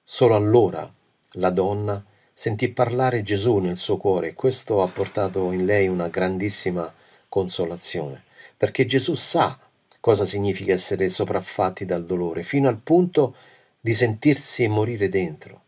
Solo 0.03 0.35
allora 0.35 0.89
la 1.33 1.49
donna 1.49 2.05
sentì 2.31 2.69
parlare 2.69 3.23
Gesù 3.23 3.57
nel 3.57 3.75
suo 3.75 3.97
cuore 3.97 4.29
e 4.29 4.33
questo 4.35 4.83
ha 4.83 4.87
portato 4.87 5.51
in 5.51 5.65
lei 5.65 5.87
una 5.87 6.07
grandissima 6.07 6.93
consolazione, 7.27 8.23
perché 8.55 8.85
Gesù 8.85 9.15
sa 9.15 9.57
cosa 9.99 10.23
significa 10.23 10.71
essere 10.71 11.09
sopraffatti 11.09 11.83
dal 11.83 12.05
dolore, 12.05 12.43
fino 12.43 12.67
al 12.67 12.77
punto 12.77 13.35
di 13.81 13.93
sentirsi 13.93 14.67
morire 14.67 15.09
dentro. 15.09 15.61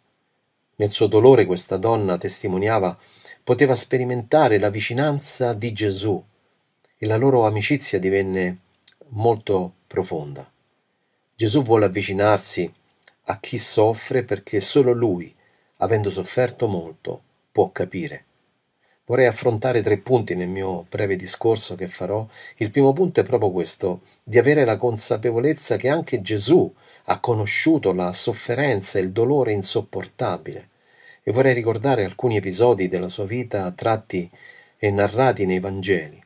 Nel 0.75 0.91
suo 0.91 1.07
dolore 1.07 1.47
questa 1.47 1.77
donna 1.77 2.19
testimoniava 2.19 2.95
poteva 3.47 3.75
sperimentare 3.75 4.59
la 4.59 4.69
vicinanza 4.69 5.53
di 5.53 5.71
Gesù 5.71 6.21
e 6.97 7.05
la 7.07 7.15
loro 7.15 7.45
amicizia 7.45 7.97
divenne 7.97 8.57
molto 9.11 9.71
profonda. 9.87 10.45
Gesù 11.33 11.63
vuole 11.63 11.85
avvicinarsi 11.85 12.69
a 13.23 13.39
chi 13.39 13.57
soffre 13.57 14.25
perché 14.25 14.59
solo 14.59 14.91
lui, 14.91 15.33
avendo 15.77 16.09
sofferto 16.09 16.67
molto, 16.67 17.21
può 17.49 17.71
capire. 17.71 18.25
Vorrei 19.05 19.27
affrontare 19.27 19.81
tre 19.81 19.99
punti 19.99 20.35
nel 20.35 20.49
mio 20.49 20.85
breve 20.89 21.15
discorso 21.15 21.75
che 21.75 21.87
farò. 21.87 22.27
Il 22.57 22.69
primo 22.69 22.91
punto 22.91 23.21
è 23.21 23.23
proprio 23.23 23.51
questo, 23.51 24.01
di 24.23 24.37
avere 24.37 24.65
la 24.65 24.75
consapevolezza 24.75 25.77
che 25.77 25.87
anche 25.87 26.21
Gesù 26.21 26.69
ha 27.05 27.19
conosciuto 27.21 27.93
la 27.93 28.11
sofferenza 28.11 28.99
e 28.99 29.03
il 29.03 29.13
dolore 29.13 29.53
insopportabile. 29.53 30.67
E 31.27 31.33
vorrei 31.33 31.53
ricordare 31.53 32.05
alcuni 32.05 32.37
episodi 32.37 32.87
della 32.87 33.09
sua 33.09 33.25
vita 33.25 33.69
tratti 33.71 34.31
e 34.77 34.91
narrati 34.91 35.45
nei 35.45 35.59
Vangeli. 35.59 36.23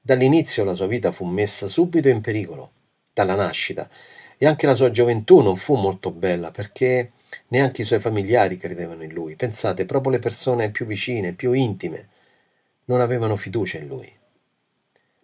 Dall'inizio 0.00 0.62
la 0.62 0.76
sua 0.76 0.86
vita 0.86 1.10
fu 1.10 1.24
messa 1.24 1.66
subito 1.66 2.08
in 2.08 2.20
pericolo 2.20 2.70
dalla 3.12 3.34
nascita 3.34 3.90
e 4.36 4.46
anche 4.46 4.66
la 4.66 4.76
sua 4.76 4.92
gioventù 4.92 5.40
non 5.40 5.56
fu 5.56 5.74
molto 5.74 6.12
bella 6.12 6.52
perché 6.52 7.10
neanche 7.48 7.82
i 7.82 7.84
suoi 7.84 7.98
familiari 7.98 8.56
credevano 8.56 9.02
in 9.02 9.12
lui. 9.12 9.34
Pensate, 9.34 9.86
proprio 9.86 10.12
le 10.12 10.20
persone 10.20 10.70
più 10.70 10.86
vicine, 10.86 11.32
più 11.32 11.50
intime, 11.50 12.06
non 12.84 13.00
avevano 13.00 13.34
fiducia 13.34 13.78
in 13.78 13.88
lui. 13.88 14.08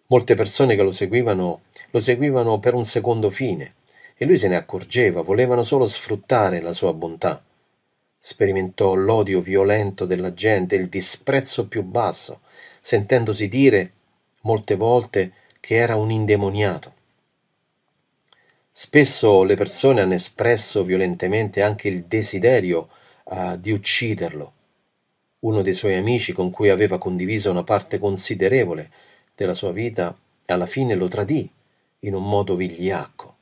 Molte 0.07 0.35
persone 0.35 0.75
che 0.75 0.83
lo 0.83 0.91
seguivano 0.91 1.61
lo 1.91 1.99
seguivano 2.01 2.59
per 2.59 2.73
un 2.73 2.83
secondo 2.83 3.29
fine 3.29 3.75
e 4.17 4.25
lui 4.25 4.37
se 4.37 4.49
ne 4.49 4.57
accorgeva, 4.57 5.21
volevano 5.21 5.63
solo 5.63 5.87
sfruttare 5.87 6.59
la 6.59 6.73
sua 6.73 6.93
bontà. 6.93 7.41
Sperimentò 8.27 8.95
l'odio 8.95 9.39
violento 9.39 10.07
della 10.07 10.33
gente, 10.33 10.73
il 10.73 10.89
disprezzo 10.89 11.67
più 11.67 11.83
basso, 11.83 12.39
sentendosi 12.81 13.47
dire 13.47 13.91
molte 14.41 14.73
volte 14.73 15.33
che 15.59 15.75
era 15.75 15.95
un 15.95 16.09
indemoniato. 16.09 16.93
Spesso 18.71 19.43
le 19.43 19.53
persone 19.53 20.01
hanno 20.01 20.15
espresso 20.15 20.83
violentemente 20.83 21.61
anche 21.61 21.87
il 21.87 22.05
desiderio 22.05 22.89
uh, 23.25 23.57
di 23.57 23.71
ucciderlo. 23.71 24.53
Uno 25.41 25.61
dei 25.61 25.73
suoi 25.73 25.93
amici 25.93 26.33
con 26.33 26.49
cui 26.49 26.69
aveva 26.69 26.97
condiviso 26.97 27.51
una 27.51 27.63
parte 27.63 27.99
considerevole 27.99 28.89
della 29.35 29.53
sua 29.53 29.71
vita 29.71 30.17
alla 30.47 30.65
fine 30.65 30.95
lo 30.95 31.07
tradì 31.07 31.47
in 31.99 32.15
un 32.15 32.27
modo 32.27 32.55
vigliacco. 32.55 33.35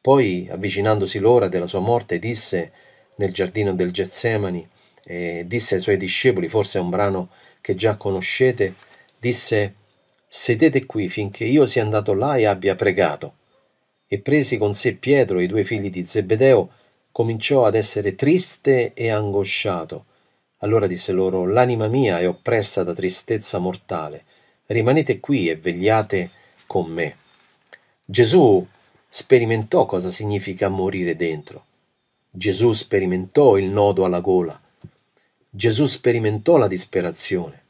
Poi, 0.00 0.46
avvicinandosi 0.48 1.18
l'ora 1.18 1.48
della 1.48 1.66
sua 1.66 1.80
morte, 1.80 2.20
disse 2.20 2.72
nel 3.16 3.32
giardino 3.32 3.74
del 3.74 3.92
Getsemani, 3.92 4.68
e 5.04 5.44
disse 5.46 5.76
ai 5.76 5.80
suoi 5.80 5.96
discepoli, 5.96 6.48
forse 6.48 6.78
è 6.78 6.82
un 6.82 6.90
brano 6.90 7.30
che 7.60 7.74
già 7.74 7.96
conoscete, 7.96 8.74
disse 9.18 9.74
Sedete 10.26 10.86
qui 10.86 11.08
finché 11.08 11.44
io 11.44 11.66
sia 11.66 11.82
andato 11.82 12.14
là 12.14 12.36
e 12.36 12.46
abbia 12.46 12.74
pregato 12.74 13.34
e 14.12 14.18
presi 14.18 14.58
con 14.58 14.74
sé 14.74 14.96
Pietro 14.96 15.38
e 15.38 15.44
i 15.44 15.46
due 15.46 15.64
figli 15.64 15.88
di 15.88 16.04
Zebedeo, 16.04 16.68
cominciò 17.10 17.64
ad 17.64 17.74
essere 17.74 18.14
triste 18.14 18.92
e 18.92 19.08
angosciato. 19.08 20.04
Allora 20.58 20.86
disse 20.86 21.12
loro, 21.12 21.46
L'anima 21.46 21.88
mia 21.88 22.18
è 22.18 22.28
oppressa 22.28 22.82
da 22.82 22.92
tristezza 22.92 23.56
mortale, 23.56 24.24
rimanete 24.66 25.18
qui 25.18 25.48
e 25.48 25.56
vegliate 25.56 26.30
con 26.66 26.90
me. 26.90 27.16
Gesù 28.04 28.66
sperimentò 29.08 29.86
cosa 29.86 30.10
significa 30.10 30.68
morire 30.68 31.16
dentro. 31.16 31.64
Gesù 32.34 32.72
sperimentò 32.72 33.58
il 33.58 33.66
nodo 33.66 34.06
alla 34.06 34.20
gola. 34.20 34.58
Gesù 35.50 35.84
sperimentò 35.84 36.56
la 36.56 36.66
disperazione. 36.66 37.62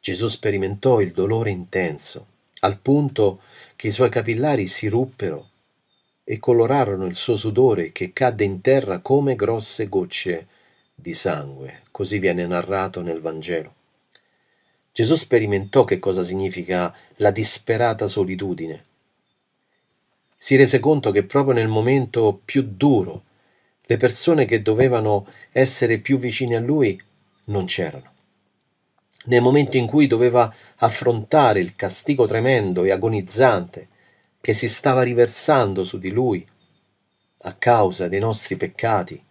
Gesù 0.00 0.28
sperimentò 0.28 1.02
il 1.02 1.12
dolore 1.12 1.50
intenso, 1.50 2.26
al 2.60 2.78
punto 2.78 3.42
che 3.76 3.88
i 3.88 3.90
suoi 3.90 4.08
capillari 4.08 4.66
si 4.66 4.88
ruppero 4.88 5.50
e 6.24 6.38
colorarono 6.38 7.04
il 7.04 7.16
suo 7.16 7.36
sudore 7.36 7.92
che 7.92 8.14
cadde 8.14 8.44
in 8.44 8.62
terra 8.62 9.00
come 9.00 9.34
grosse 9.34 9.90
gocce 9.90 10.46
di 10.94 11.12
sangue. 11.12 11.82
Così 11.90 12.18
viene 12.18 12.46
narrato 12.46 13.02
nel 13.02 13.20
Vangelo. 13.20 13.74
Gesù 14.90 15.16
sperimentò 15.16 15.84
che 15.84 15.98
cosa 15.98 16.24
significa 16.24 16.96
la 17.16 17.30
disperata 17.30 18.06
solitudine. 18.06 18.86
Si 20.34 20.56
rese 20.56 20.80
conto 20.80 21.10
che 21.10 21.24
proprio 21.24 21.52
nel 21.52 21.68
momento 21.68 22.40
più 22.42 22.62
duro 22.62 23.24
le 23.90 23.96
persone 23.96 24.44
che 24.44 24.60
dovevano 24.60 25.26
essere 25.50 25.98
più 25.98 26.18
vicine 26.18 26.56
a 26.56 26.60
lui 26.60 27.00
non 27.46 27.64
c'erano. 27.64 28.12
Nel 29.24 29.40
momento 29.40 29.78
in 29.78 29.86
cui 29.86 30.06
doveva 30.06 30.54
affrontare 30.76 31.60
il 31.60 31.74
castigo 31.74 32.26
tremendo 32.26 32.84
e 32.84 32.90
agonizzante 32.90 33.88
che 34.42 34.52
si 34.52 34.68
stava 34.68 35.00
riversando 35.00 35.84
su 35.84 35.98
di 35.98 36.10
lui 36.10 36.46
a 37.42 37.54
causa 37.54 38.08
dei 38.08 38.20
nostri 38.20 38.56
peccati, 38.56 39.22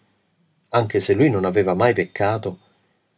anche 0.69 0.99
se 0.99 1.13
lui 1.13 1.29
non 1.29 1.45
aveva 1.45 1.75
mai 1.75 1.93
peccato, 1.93 2.59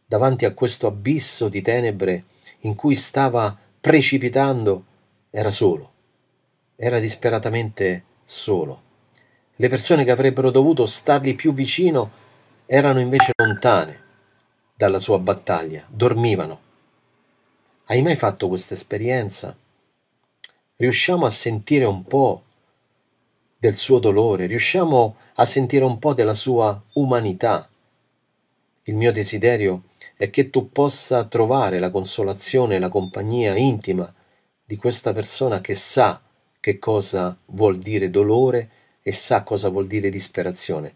davanti 0.06 0.44
a 0.44 0.52
questo 0.52 0.86
abisso 0.86 1.48
di 1.48 1.62
tenebre 1.62 2.24
in 2.60 2.74
cui 2.74 2.96
stava 2.96 3.56
precipitando, 3.80 4.84
era 5.30 5.50
solo, 5.50 5.92
era 6.76 6.98
disperatamente 6.98 8.04
solo. 8.26 8.88
Le 9.60 9.68
persone 9.68 10.04
che 10.04 10.10
avrebbero 10.10 10.50
dovuto 10.50 10.86
stargli 10.86 11.34
più 11.34 11.52
vicino 11.52 12.10
erano 12.64 12.98
invece 12.98 13.32
lontane 13.36 14.02
dalla 14.74 14.98
sua 14.98 15.18
battaglia, 15.18 15.84
dormivano. 15.86 16.60
Hai 17.84 18.00
mai 18.00 18.16
fatto 18.16 18.48
questa 18.48 18.72
esperienza? 18.72 19.54
riusciamo 20.80 21.26
a 21.26 21.30
sentire 21.30 21.84
un 21.84 22.04
po' 22.04 22.42
del 23.58 23.74
suo 23.74 23.98
dolore, 23.98 24.46
riusciamo 24.46 25.16
a 25.34 25.44
sentire 25.44 25.84
un 25.84 25.98
po' 25.98 26.14
della 26.14 26.32
sua 26.32 26.82
umanità. 26.94 27.68
Il 28.84 28.96
mio 28.96 29.12
desiderio 29.12 29.82
è 30.16 30.30
che 30.30 30.48
tu 30.48 30.70
possa 30.70 31.24
trovare 31.24 31.78
la 31.78 31.90
consolazione 31.90 32.76
e 32.76 32.78
la 32.78 32.88
compagnia 32.88 33.54
intima 33.58 34.10
di 34.64 34.76
questa 34.76 35.12
persona 35.12 35.60
che 35.60 35.74
sa 35.74 36.22
che 36.58 36.78
cosa 36.78 37.36
vuol 37.46 37.76
dire 37.76 38.08
dolore 38.08 38.70
e 39.10 39.12
sa 39.12 39.42
cosa 39.42 39.70
vuol 39.70 39.88
dire 39.88 40.08
disperazione. 40.08 40.94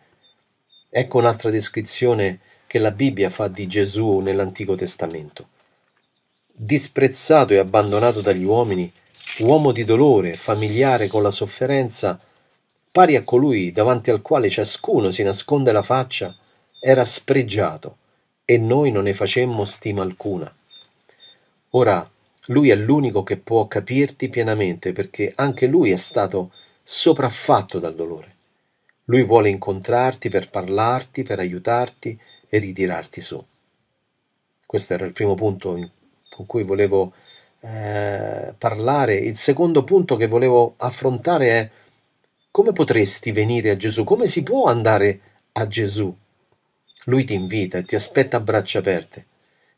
Ecco 0.88 1.18
un'altra 1.18 1.50
descrizione 1.50 2.38
che 2.68 2.78
la 2.78 2.92
Bibbia 2.92 3.28
fa 3.28 3.48
di 3.48 3.66
Gesù 3.66 4.18
nell'Antico 4.18 4.76
Testamento. 4.76 5.48
Disprezzato 6.46 7.54
e 7.54 7.58
abbandonato 7.58 8.20
dagli 8.20 8.44
uomini, 8.44 8.90
uomo 9.38 9.72
di 9.72 9.84
dolore, 9.84 10.34
familiare 10.36 11.08
con 11.08 11.24
la 11.24 11.32
sofferenza, 11.32 12.20
pari 12.92 13.16
a 13.16 13.24
colui 13.24 13.72
davanti 13.72 14.10
al 14.10 14.22
quale 14.22 14.48
ciascuno 14.48 15.10
si 15.10 15.24
nasconde 15.24 15.72
la 15.72 15.82
faccia, 15.82 16.36
era 16.78 17.04
spregiato, 17.04 17.96
e 18.44 18.58
noi 18.58 18.92
non 18.92 19.02
ne 19.02 19.14
facemmo 19.14 19.64
stima 19.64 20.02
alcuna. 20.02 20.54
Ora, 21.70 22.08
Lui 22.48 22.70
è 22.70 22.76
l'unico 22.76 23.22
che 23.22 23.38
può 23.38 23.66
capirti 23.66 24.28
pienamente 24.28 24.92
perché 24.92 25.32
anche 25.34 25.66
lui 25.66 25.90
è 25.90 25.96
stato 25.96 26.52
sopraffatto 26.84 27.78
dal 27.78 27.94
dolore. 27.94 28.32
Lui 29.04 29.22
vuole 29.22 29.48
incontrarti 29.48 30.28
per 30.28 30.50
parlarti, 30.50 31.22
per 31.22 31.38
aiutarti 31.38 32.18
e 32.48 32.58
ritirarti 32.58 33.20
su. 33.20 33.42
Questo 34.66 34.94
era 34.94 35.04
il 35.04 35.12
primo 35.12 35.34
punto 35.34 35.90
con 36.28 36.46
cui 36.46 36.62
volevo 36.62 37.14
eh, 37.60 38.54
parlare. 38.56 39.14
Il 39.14 39.36
secondo 39.36 39.84
punto 39.84 40.16
che 40.16 40.26
volevo 40.26 40.74
affrontare 40.76 41.48
è 41.48 41.70
come 42.50 42.72
potresti 42.72 43.32
venire 43.32 43.70
a 43.70 43.76
Gesù? 43.76 44.04
Come 44.04 44.26
si 44.26 44.42
può 44.42 44.66
andare 44.66 45.20
a 45.52 45.66
Gesù? 45.66 46.14
Lui 47.06 47.24
ti 47.24 47.34
invita 47.34 47.78
e 47.78 47.84
ti 47.84 47.94
aspetta 47.94 48.36
a 48.36 48.40
braccia 48.40 48.78
aperte. 48.78 49.26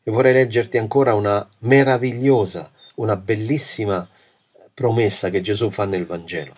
E 0.03 0.11
vorrei 0.11 0.33
leggerti 0.33 0.77
ancora 0.77 1.13
una 1.13 1.47
meravigliosa, 1.59 2.71
una 2.95 3.15
bellissima 3.15 4.07
promessa 4.73 5.29
che 5.29 5.41
Gesù 5.41 5.69
fa 5.69 5.85
nel 5.85 6.05
Vangelo. 6.05 6.55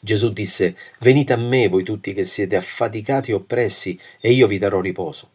Gesù 0.00 0.32
disse, 0.32 0.76
Venite 1.00 1.32
a 1.32 1.36
me 1.36 1.68
voi 1.68 1.82
tutti 1.82 2.12
che 2.12 2.24
siete 2.24 2.56
affaticati 2.56 3.30
e 3.30 3.34
oppressi, 3.34 3.98
e 4.20 4.32
io 4.32 4.46
vi 4.46 4.58
darò 4.58 4.80
riposo. 4.80 5.30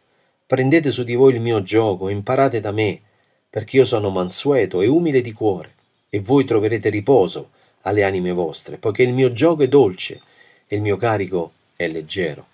Prendete 0.46 0.90
su 0.90 1.04
di 1.04 1.14
voi 1.14 1.34
il 1.34 1.40
mio 1.40 1.62
gioco 1.62 2.08
imparate 2.08 2.60
da 2.60 2.72
me, 2.72 3.00
perché 3.48 3.78
io 3.78 3.84
sono 3.84 4.10
mansueto 4.10 4.80
e 4.80 4.86
umile 4.86 5.20
di 5.20 5.32
cuore, 5.32 5.74
e 6.08 6.20
voi 6.20 6.44
troverete 6.44 6.88
riposo 6.88 7.50
alle 7.82 8.04
anime 8.04 8.32
vostre, 8.32 8.78
poiché 8.78 9.02
il 9.02 9.12
mio 9.12 9.32
gioco 9.32 9.62
è 9.62 9.68
dolce 9.68 10.20
e 10.66 10.76
il 10.76 10.82
mio 10.82 10.96
carico 10.96 11.52
è 11.76 11.88
leggero. 11.88 12.46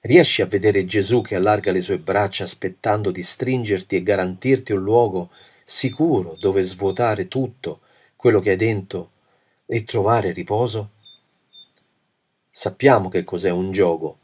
Riesci 0.00 0.40
a 0.40 0.46
vedere 0.46 0.86
Gesù 0.86 1.20
che 1.20 1.34
allarga 1.34 1.72
le 1.72 1.82
sue 1.82 1.98
braccia 1.98 2.44
aspettando 2.44 3.10
di 3.10 3.22
stringerti 3.22 3.96
e 3.96 4.02
garantirti 4.02 4.72
un 4.72 4.82
luogo 4.82 5.28
sicuro 5.64 6.36
dove 6.40 6.62
svuotare 6.62 7.28
tutto 7.28 7.80
quello 8.16 8.40
che 8.40 8.50
hai 8.50 8.56
dentro 8.56 9.10
e 9.72 9.84
trovare 9.84 10.32
riposo? 10.32 10.90
Sappiamo 12.50 13.08
che 13.08 13.22
cos'è 13.22 13.50
un 13.50 13.70
gioco. 13.70 14.18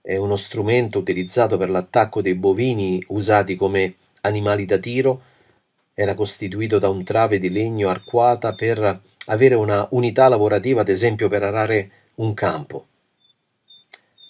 È 0.00 0.16
uno 0.16 0.34
strumento 0.34 0.98
utilizzato 0.98 1.56
per 1.56 1.70
l'attacco 1.70 2.20
dei 2.20 2.34
bovini 2.34 3.00
usati 3.08 3.54
come 3.54 3.94
animali 4.22 4.64
da 4.64 4.78
tiro. 4.78 5.22
Era 5.94 6.14
costituito 6.14 6.80
da 6.80 6.88
un 6.88 7.04
trave 7.04 7.38
di 7.38 7.50
legno 7.50 7.88
arcuata 7.88 8.52
per 8.54 9.00
avere 9.26 9.54
una 9.54 9.86
unità 9.92 10.26
lavorativa, 10.26 10.80
ad 10.80 10.88
esempio 10.88 11.28
per 11.28 11.44
arare 11.44 11.90
un 12.16 12.34
campo. 12.34 12.86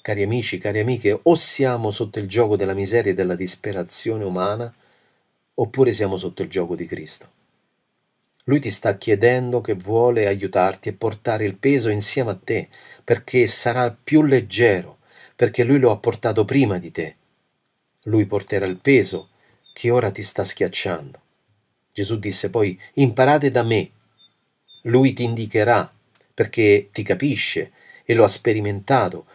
Cari 0.02 0.22
amici, 0.22 0.58
cari 0.58 0.80
amiche, 0.80 1.18
o 1.22 1.34
siamo 1.36 1.90
sotto 1.90 2.18
il 2.18 2.28
gioco 2.28 2.56
della 2.56 2.74
miseria 2.74 3.12
e 3.12 3.14
della 3.14 3.34
disperazione 3.34 4.24
umana, 4.24 4.70
oppure 5.54 5.94
siamo 5.94 6.18
sotto 6.18 6.42
il 6.42 6.50
gioco 6.50 6.76
di 6.76 6.84
Cristo. 6.84 7.39
Lui 8.44 8.60
ti 8.60 8.70
sta 8.70 8.96
chiedendo 8.96 9.60
che 9.60 9.74
vuole 9.74 10.26
aiutarti 10.26 10.88
e 10.88 10.94
portare 10.94 11.44
il 11.44 11.56
peso 11.56 11.90
insieme 11.90 12.30
a 12.30 12.38
te, 12.42 12.68
perché 13.04 13.46
sarà 13.46 13.90
più 13.90 14.22
leggero, 14.22 14.98
perché 15.36 15.62
lui 15.64 15.78
lo 15.78 15.90
ha 15.90 15.98
portato 15.98 16.44
prima 16.44 16.78
di 16.78 16.90
te. 16.90 17.16
Lui 18.04 18.26
porterà 18.26 18.66
il 18.66 18.78
peso 18.78 19.28
che 19.72 19.90
ora 19.90 20.10
ti 20.10 20.22
sta 20.22 20.42
schiacciando. 20.44 21.20
Gesù 21.92 22.18
disse 22.18 22.50
poi, 22.50 22.78
imparate 22.94 23.50
da 23.50 23.62
me. 23.62 23.90
Lui 24.82 25.12
ti 25.12 25.24
indicherà, 25.24 25.92
perché 26.32 26.88
ti 26.90 27.02
capisce 27.02 27.72
e 28.04 28.14
lo 28.14 28.24
ha 28.24 28.28
sperimentato, 28.28 29.26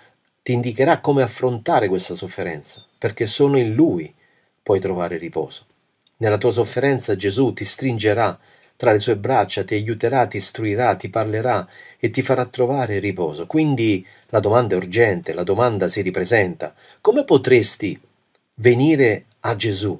ti 0.41 0.53
indicherà 0.53 0.99
come 0.99 1.21
affrontare 1.21 1.87
questa 1.87 2.15
sofferenza, 2.15 2.85
perché 2.97 3.25
solo 3.25 3.57
in 3.57 3.73
Lui 3.73 4.13
puoi 4.61 4.79
trovare 4.79 5.17
riposo. 5.17 5.65
Nella 6.17 6.37
tua 6.37 6.51
sofferenza 6.51 7.15
Gesù 7.15 7.53
ti 7.53 7.63
stringerà 7.63 8.39
tra 8.77 8.91
le 8.91 8.99
sue 8.99 9.17
braccia, 9.17 9.63
ti 9.63 9.73
aiuterà, 9.73 10.27
ti 10.27 10.37
istruirà, 10.37 10.95
ti 10.95 11.09
parlerà 11.09 11.67
e 11.97 12.09
ti 12.09 12.21
farà 12.21 12.45
trovare 12.45 12.99
riposo. 12.99 13.47
Quindi 13.47 14.05
la 14.29 14.39
domanda 14.39 14.75
è 14.75 14.77
urgente, 14.77 15.33
la 15.33 15.43
domanda 15.43 15.87
si 15.87 16.01
ripresenta. 16.01 16.75
Come 16.99 17.23
potresti 17.23 17.99
venire 18.55 19.25
a 19.41 19.55
Gesù? 19.55 19.99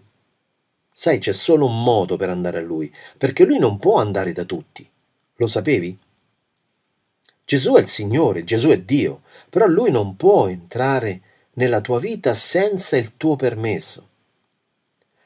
Sai, 0.92 1.20
c'è 1.20 1.34
solo 1.34 1.66
un 1.66 1.84
modo 1.84 2.18
per 2.18 2.30
andare 2.30 2.60
a 2.60 2.62
Lui, 2.62 2.94
perché 3.18 3.46
Lui 3.46 3.60
non 3.60 3.80
può 3.80 4.00
andare 4.00 4.32
da 4.32 4.44
tutti. 4.44 4.88
Lo 5.38 5.48
sapevi? 5.48 5.98
Gesù 7.46 7.74
è 7.76 7.80
il 7.80 7.88
Signore, 7.88 8.44
Gesù 8.44 8.70
è 8.70 8.82
Dio, 8.82 9.22
però 9.50 9.68
Lui 9.68 9.92
non 9.92 10.16
può 10.16 10.48
entrare 10.48 11.22
nella 11.54 11.82
tua 11.82 12.00
vita 12.00 12.34
senza 12.34 12.98
il 12.98 13.16
tuo 13.18 13.36
permesso. 13.36 14.10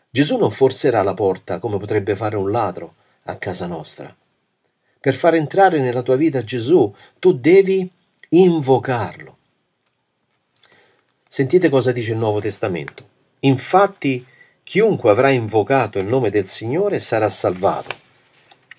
Gesù 0.09 0.37
non 0.37 0.51
forserà 0.51 1.03
la 1.03 1.13
porta 1.13 1.59
come 1.59 1.77
potrebbe 1.77 2.15
fare 2.15 2.35
un 2.35 2.49
ladro 2.49 2.95
a 3.29 3.37
casa 3.37 3.67
nostra. 3.67 4.15
Per 4.99 5.13
far 5.13 5.35
entrare 5.35 5.79
nella 5.79 6.01
tua 6.01 6.15
vita 6.15 6.43
Gesù, 6.43 6.93
tu 7.19 7.33
devi 7.33 7.89
invocarlo. 8.29 9.37
Sentite 11.27 11.69
cosa 11.69 11.91
dice 11.91 12.11
il 12.11 12.17
Nuovo 12.17 12.39
Testamento. 12.39 13.07
Infatti, 13.41 14.25
chiunque 14.63 15.09
avrà 15.09 15.29
invocato 15.29 15.99
il 15.99 16.05
nome 16.05 16.29
del 16.29 16.47
Signore 16.47 16.99
sarà 16.99 17.29
salvato. 17.29 17.95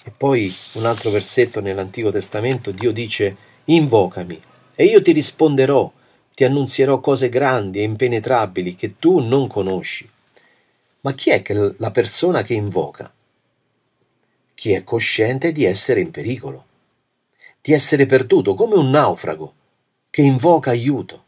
E 0.05 0.11
poi 0.11 0.55
un 0.73 0.87
altro 0.87 1.11
versetto 1.11 1.61
nell'Antico 1.61 2.11
Testamento, 2.11 2.71
Dio 2.71 2.93
dice, 2.93 3.37
invocami 3.65 4.41
e 4.75 4.85
io 4.85 5.03
ti 5.03 5.13
risponderò, 5.13 5.91
ti 6.35 6.45
annunzierò 6.45 7.01
cose 7.01 7.29
grandi 7.29 7.81
e 7.81 7.83
impenetrabili 7.83 8.75
che 8.75 8.99
tu 8.99 9.19
non 9.19 9.47
conosci. 9.47 10.09
Ma 11.03 11.13
chi 11.13 11.31
è 11.31 11.43
la 11.79 11.91
persona 11.91 12.43
che 12.43 12.55
invoca? 12.55 13.13
Chi 14.61 14.73
è 14.73 14.85
cosciente 14.85 15.53
di 15.53 15.65
essere 15.65 16.01
in 16.01 16.11
pericolo, 16.11 16.67
di 17.63 17.73
essere 17.73 18.05
perduto 18.05 18.53
come 18.53 18.75
un 18.75 18.91
naufrago 18.91 19.55
che 20.11 20.21
invoca 20.21 20.69
aiuto. 20.69 21.25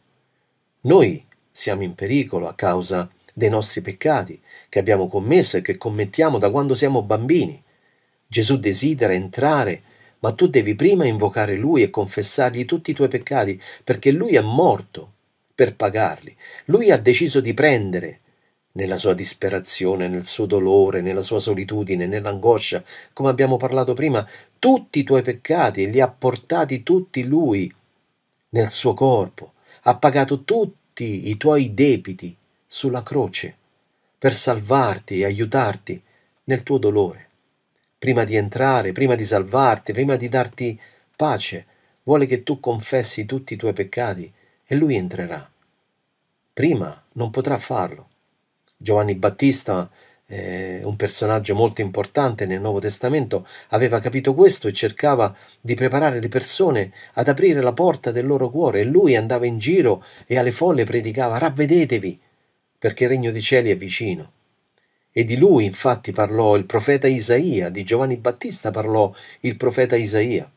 Noi 0.83 1.25
siamo 1.51 1.83
in 1.83 1.95
pericolo 1.95 2.47
a 2.47 2.55
causa 2.55 3.11
dei 3.33 3.49
nostri 3.49 3.81
peccati 3.81 4.39
che 4.69 4.79
abbiamo 4.79 5.09
commesso 5.09 5.57
e 5.57 5.63
che 5.63 5.79
commettiamo 5.79 6.37
da 6.37 6.51
quando 6.51 6.75
siamo 6.75 7.01
bambini 7.01 7.59
Gesù 8.27 8.59
desidera 8.59 9.15
entrare, 9.15 9.83
ma 10.19 10.35
tu 10.35 10.47
devi 10.47 10.75
prima 10.75 11.07
invocare 11.07 11.57
Lui 11.57 11.81
e 11.81 11.89
confessargli 11.89 12.67
tutti 12.67 12.91
i 12.91 12.95
tuoi 12.95 13.09
peccati, 13.09 13.59
perché 13.83 14.11
Lui 14.11 14.37
è 14.37 14.43
morto 14.43 15.11
per 15.55 15.75
pagarli. 15.75 16.37
Lui 16.67 16.91
ha 16.91 16.99
deciso 16.99 17.41
di 17.41 17.55
prendere 17.55 18.21
nella 18.73 18.97
sua 18.97 19.15
disperazione, 19.15 20.09
nel 20.09 20.25
suo 20.25 20.47
dolore, 20.47 21.01
nella 21.01 21.23
sua 21.23 21.41
solitudine, 21.41 22.07
nell'angoscia, 22.07 22.83
come 23.13 23.29
abbiamo 23.29 23.57
parlato 23.57 23.95
prima, 23.95 24.27
tutti 24.59 25.01
i 25.01 25.05
tuoi 25.05 25.23
peccati 25.23 25.91
li 25.91 26.01
ha 26.01 26.09
portati 26.09 26.83
tutti 26.83 27.25
Lui 27.25 27.73
nel 28.51 28.71
suo 28.71 28.95
corpo. 28.95 29.53
Ha 29.83 29.97
pagato 29.97 30.45
tutti 30.45 31.29
i 31.29 31.37
tuoi 31.37 31.75
debiti 31.75 32.37
sulla 32.67 33.03
croce 33.03 33.57
per 34.19 34.33
salvarti 34.33 35.21
e 35.21 35.25
aiutarti 35.25 36.03
nel 36.45 36.63
tuo 36.63 36.79
dolore 36.79 37.27
prima 38.03 38.25
di 38.25 38.35
entrare, 38.35 38.91
prima 38.91 39.15
di 39.15 39.23
salvarti, 39.23 39.93
prima 39.93 40.17
di 40.17 40.27
darti 40.29 40.77
pace, 41.15 41.67
vuole 42.03 42.27
che 42.27 42.43
tu 42.43 42.59
confessi 42.59 43.27
tutti 43.27 43.55
i 43.55 43.57
tuoi 43.57 43.75
peccati 43.75 44.33
e 44.65 44.75
lui 44.75 44.97
entrerà. 44.97 45.49
Prima 46.53 47.01
non 47.13 47.31
potrà 47.31 47.57
farlo. 47.59 48.09
Giovanni 48.83 49.15
Battista, 49.15 49.89
eh, 50.27 50.81
un 50.83 50.97
personaggio 50.97 51.55
molto 51.55 51.81
importante 51.81 52.47
nel 52.47 52.61
Nuovo 52.61 52.81
Testamento, 52.81 53.47
aveva 53.69 54.01
capito 54.01 54.35
questo 54.35 54.67
e 54.67 54.73
cercava 54.73 55.35
di 55.61 55.75
preparare 55.75 56.21
le 56.21 56.29
persone 56.29 56.93
ad 57.15 57.29
aprire 57.29 57.61
la 57.63 57.73
porta 57.73 58.11
del 58.11 58.27
loro 58.27 58.51
cuore 58.51 58.81
e 58.81 58.85
lui 58.85 59.15
andava 59.15 59.47
in 59.47 59.59
giro 59.59 60.05
e 60.27 60.37
alle 60.37 60.51
folle 60.51 60.85
predicava 60.85 61.39
ravvedetevi 61.39 62.21
perché 62.79 63.05
il 63.05 63.11
regno 63.11 63.31
dei 63.31 63.41
cieli 63.41 63.71
è 63.71 63.77
vicino. 63.77 64.33
E 65.13 65.25
di 65.25 65.37
lui 65.37 65.67
infatti 65.67 66.11
parlò 66.11 66.57
il 66.57 66.65
profeta 66.65 67.07
Isaia, 67.07 67.69
di 67.69 67.85
Giovanni 67.85 68.17
Battista 68.17 68.71
parlò 68.71 69.15
il 69.41 69.57
profeta 69.57 69.95
Isaia. 69.95 70.51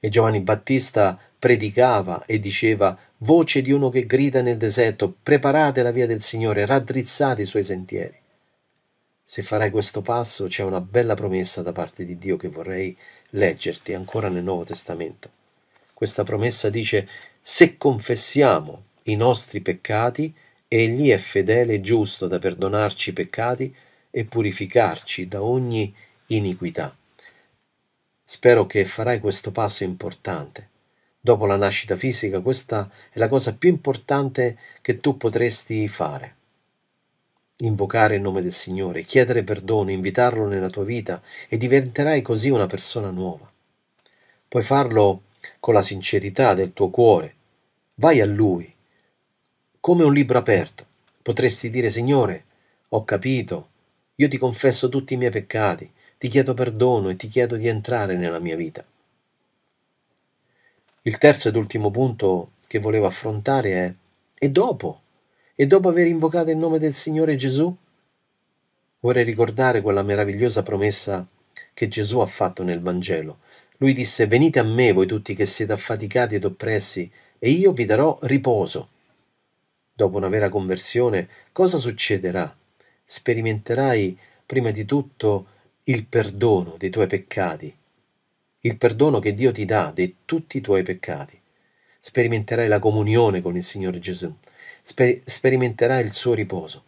E 0.00 0.08
Giovanni 0.08 0.40
Battista 0.40 1.18
predicava 1.38 2.24
e 2.24 2.38
diceva 2.38 2.96
voce 3.18 3.62
di 3.62 3.72
uno 3.72 3.88
che 3.88 4.06
grida 4.06 4.42
nel 4.42 4.56
deserto, 4.56 5.14
preparate 5.22 5.82
la 5.82 5.90
via 5.90 6.06
del 6.06 6.22
Signore, 6.22 6.66
raddrizzate 6.66 7.42
i 7.42 7.46
suoi 7.46 7.64
sentieri. 7.64 8.16
Se 9.24 9.42
farai 9.42 9.70
questo 9.70 10.00
passo 10.00 10.46
c'è 10.46 10.62
una 10.62 10.80
bella 10.80 11.14
promessa 11.14 11.60
da 11.60 11.72
parte 11.72 12.04
di 12.04 12.16
Dio 12.16 12.36
che 12.36 12.48
vorrei 12.48 12.96
leggerti 13.30 13.92
ancora 13.92 14.28
nel 14.28 14.42
Nuovo 14.42 14.64
Testamento. 14.64 15.30
Questa 15.92 16.24
promessa 16.24 16.70
dice 16.70 17.08
se 17.42 17.76
confessiamo 17.76 18.84
i 19.04 19.16
nostri 19.16 19.60
peccati, 19.60 20.34
Egli 20.66 21.10
è 21.10 21.18
fedele 21.18 21.74
e 21.74 21.80
giusto 21.80 22.26
da 22.26 22.38
perdonarci 22.38 23.10
i 23.10 23.14
peccati 23.14 23.74
e 24.10 24.24
purificarci 24.24 25.26
da 25.26 25.42
ogni 25.42 25.94
iniquità. 26.26 26.94
Spero 28.22 28.66
che 28.66 28.84
farai 28.84 29.20
questo 29.20 29.50
passo 29.50 29.84
importante. 29.84 30.68
Dopo 31.20 31.46
la 31.46 31.56
nascita 31.56 31.96
fisica, 31.96 32.40
questa 32.40 32.90
è 33.10 33.18
la 33.18 33.28
cosa 33.28 33.54
più 33.54 33.68
importante 33.68 34.58
che 34.80 35.00
tu 35.00 35.16
potresti 35.16 35.86
fare. 35.88 36.36
invocare 37.60 38.16
il 38.16 38.20
nome 38.20 38.40
del 38.40 38.52
Signore, 38.52 39.02
chiedere 39.02 39.42
perdono, 39.42 39.90
invitarlo 39.90 40.46
nella 40.46 40.70
tua 40.70 40.84
vita 40.84 41.20
e 41.48 41.56
diventerai 41.56 42.22
così 42.22 42.50
una 42.50 42.66
persona 42.66 43.10
nuova. 43.10 43.50
Puoi 44.46 44.62
farlo 44.62 45.22
con 45.60 45.74
la 45.74 45.82
sincerità 45.82 46.54
del 46.54 46.72
tuo 46.72 46.90
cuore. 46.90 47.34
Vai 47.94 48.20
a 48.20 48.26
Lui, 48.26 48.72
come 49.80 50.04
un 50.04 50.12
libro 50.12 50.38
aperto. 50.38 50.86
Potresti 51.22 51.68
dire, 51.68 51.90
Signore, 51.90 52.44
ho 52.90 53.04
capito, 53.04 53.68
io 54.16 54.28
ti 54.28 54.38
confesso 54.38 54.88
tutti 54.88 55.14
i 55.14 55.16
miei 55.16 55.30
peccati, 55.30 55.90
ti 56.16 56.28
chiedo 56.28 56.54
perdono 56.54 57.08
e 57.08 57.16
ti 57.16 57.28
chiedo 57.28 57.56
di 57.56 57.66
entrare 57.68 58.16
nella 58.16 58.38
mia 58.38 58.56
vita. 58.56 58.84
Il 61.08 61.16
terzo 61.16 61.48
ed 61.48 61.56
ultimo 61.56 61.90
punto 61.90 62.50
che 62.66 62.80
volevo 62.80 63.06
affrontare 63.06 63.72
è 63.72 63.94
e 64.38 64.50
dopo? 64.50 65.00
E 65.54 65.66
dopo 65.66 65.88
aver 65.88 66.06
invocato 66.06 66.50
il 66.50 66.58
nome 66.58 66.78
del 66.78 66.92
Signore 66.92 67.34
Gesù? 67.34 67.74
Vorrei 69.00 69.24
ricordare 69.24 69.80
quella 69.80 70.02
meravigliosa 70.02 70.62
promessa 70.62 71.26
che 71.72 71.88
Gesù 71.88 72.18
ha 72.18 72.26
fatto 72.26 72.62
nel 72.62 72.82
Vangelo. 72.82 73.38
Lui 73.78 73.94
disse 73.94 74.26
Venite 74.26 74.58
a 74.58 74.64
me 74.64 74.92
voi 74.92 75.06
tutti 75.06 75.34
che 75.34 75.46
siete 75.46 75.72
affaticati 75.72 76.34
ed 76.34 76.44
oppressi, 76.44 77.10
e 77.38 77.48
io 77.52 77.72
vi 77.72 77.86
darò 77.86 78.18
riposo. 78.24 78.90
Dopo 79.90 80.18
una 80.18 80.28
vera 80.28 80.50
conversione, 80.50 81.26
cosa 81.52 81.78
succederà? 81.78 82.54
Sperimenterai 83.02 84.18
prima 84.44 84.72
di 84.72 84.84
tutto 84.84 85.46
il 85.84 86.04
perdono 86.04 86.74
dei 86.76 86.90
tuoi 86.90 87.06
peccati, 87.06 87.74
il 88.60 88.76
perdono 88.76 89.18
che 89.20 89.34
Dio 89.34 89.52
ti 89.52 89.64
dà 89.64 89.92
di 89.94 90.16
tutti 90.24 90.56
i 90.58 90.60
tuoi 90.60 90.82
peccati. 90.82 91.40
Sperimenterai 92.00 92.68
la 92.68 92.78
comunione 92.78 93.40
con 93.40 93.56
il 93.56 93.62
Signore 93.62 93.98
Gesù 93.98 94.34
sper- 94.88 95.20
sperimenterai 95.24 96.02
il 96.02 96.12
suo 96.12 96.32
riposo. 96.32 96.84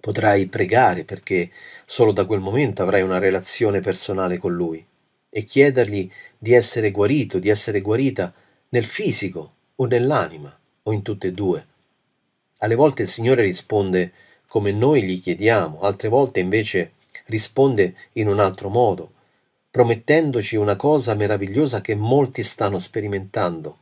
Potrai 0.00 0.46
pregare 0.46 1.04
perché 1.04 1.50
solo 1.84 2.12
da 2.12 2.24
quel 2.24 2.40
momento 2.40 2.82
avrai 2.82 3.02
una 3.02 3.18
relazione 3.18 3.80
personale 3.80 4.38
con 4.38 4.54
Lui 4.54 4.84
e 5.28 5.44
chiedergli 5.44 6.08
di 6.38 6.52
essere 6.52 6.92
guarito, 6.92 7.38
di 7.38 7.48
essere 7.48 7.80
guarita 7.80 8.32
nel 8.68 8.84
fisico 8.84 9.54
o 9.74 9.86
nell'anima 9.86 10.56
o 10.84 10.92
in 10.92 11.02
tutte 11.02 11.28
e 11.28 11.32
due. 11.32 11.66
Alle 12.58 12.76
volte 12.76 13.02
il 13.02 13.08
Signore 13.08 13.42
risponde 13.42 14.12
come 14.46 14.70
noi 14.70 15.02
gli 15.02 15.20
chiediamo, 15.20 15.80
altre 15.80 16.08
volte 16.08 16.38
invece 16.38 16.92
risponde 17.26 17.96
in 18.12 18.28
un 18.28 18.38
altro 18.38 18.68
modo, 18.68 19.13
promettendoci 19.74 20.54
una 20.54 20.76
cosa 20.76 21.14
meravigliosa 21.14 21.80
che 21.80 21.96
molti 21.96 22.44
stanno 22.44 22.78
sperimentando 22.78 23.78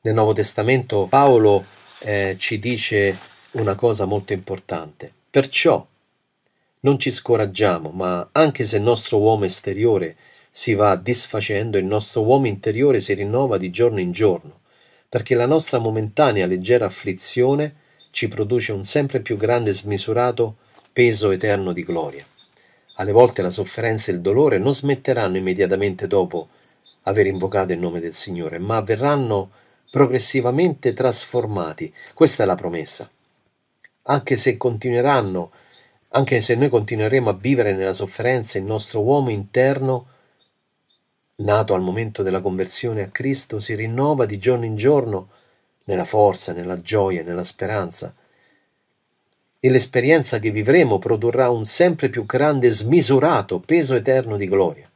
nel 0.00 0.14
Nuovo 0.14 0.32
Testamento 0.32 1.04
Paolo 1.10 1.62
eh, 1.98 2.36
ci 2.38 2.58
dice 2.58 3.18
una 3.50 3.74
cosa 3.74 4.06
molto 4.06 4.32
importante. 4.32 5.12
Perciò 5.28 5.86
non 6.80 6.98
ci 6.98 7.10
scoraggiamo, 7.10 7.90
ma 7.90 8.30
anche 8.32 8.64
se 8.64 8.78
il 8.78 8.82
nostro 8.82 9.18
uomo 9.18 9.44
esteriore 9.44 10.16
si 10.50 10.72
va 10.72 10.96
disfacendo, 10.96 11.76
il 11.76 11.84
nostro 11.84 12.22
uomo 12.22 12.46
interiore 12.46 13.00
si 13.00 13.12
rinnova 13.12 13.58
di 13.58 13.68
giorno 13.68 14.00
in 14.00 14.10
giorno, 14.10 14.60
perché 15.06 15.34
la 15.34 15.44
nostra 15.44 15.76
momentanea 15.76 16.46
leggera 16.46 16.86
afflizione 16.86 17.74
ci 18.10 18.26
produce 18.28 18.72
un 18.72 18.86
sempre 18.86 19.20
più 19.20 19.36
grande 19.36 19.74
smisurato 19.74 20.56
peso 20.94 21.30
eterno 21.30 21.74
di 21.74 21.84
gloria. 21.84 22.29
Alle 23.00 23.12
volte 23.12 23.40
la 23.40 23.48
sofferenza 23.48 24.10
e 24.10 24.14
il 24.14 24.20
dolore 24.20 24.58
non 24.58 24.74
smetteranno 24.74 25.38
immediatamente 25.38 26.06
dopo 26.06 26.48
aver 27.04 27.26
invocato 27.26 27.72
il 27.72 27.78
nome 27.78 27.98
del 27.98 28.12
Signore, 28.12 28.58
ma 28.58 28.82
verranno 28.82 29.52
progressivamente 29.90 30.92
trasformati. 30.92 31.92
Questa 32.12 32.42
è 32.42 32.46
la 32.46 32.56
promessa. 32.56 33.10
Anche 34.02 34.36
se 34.36 34.58
continueranno, 34.58 35.50
anche 36.10 36.42
se 36.42 36.54
noi 36.56 36.68
continueremo 36.68 37.30
a 37.30 37.34
vivere 37.34 37.74
nella 37.74 37.94
sofferenza, 37.94 38.58
il 38.58 38.64
nostro 38.64 39.00
uomo 39.00 39.30
interno, 39.30 40.08
nato 41.36 41.72
al 41.72 41.80
momento 41.80 42.22
della 42.22 42.42
conversione 42.42 43.00
a 43.00 43.08
Cristo, 43.08 43.60
si 43.60 43.74
rinnova 43.74 44.26
di 44.26 44.38
giorno 44.38 44.66
in 44.66 44.76
giorno 44.76 45.30
nella 45.84 46.04
forza, 46.04 46.52
nella 46.52 46.82
gioia, 46.82 47.22
nella 47.22 47.44
speranza. 47.44 48.14
E 49.62 49.68
l'esperienza 49.68 50.38
che 50.38 50.50
vivremo 50.50 50.98
produrrà 50.98 51.50
un 51.50 51.66
sempre 51.66 52.08
più 52.08 52.24
grande 52.24 52.70
smisurato 52.70 53.60
peso 53.60 53.94
eterno 53.94 54.38
di 54.38 54.48
gloria. 54.48 54.90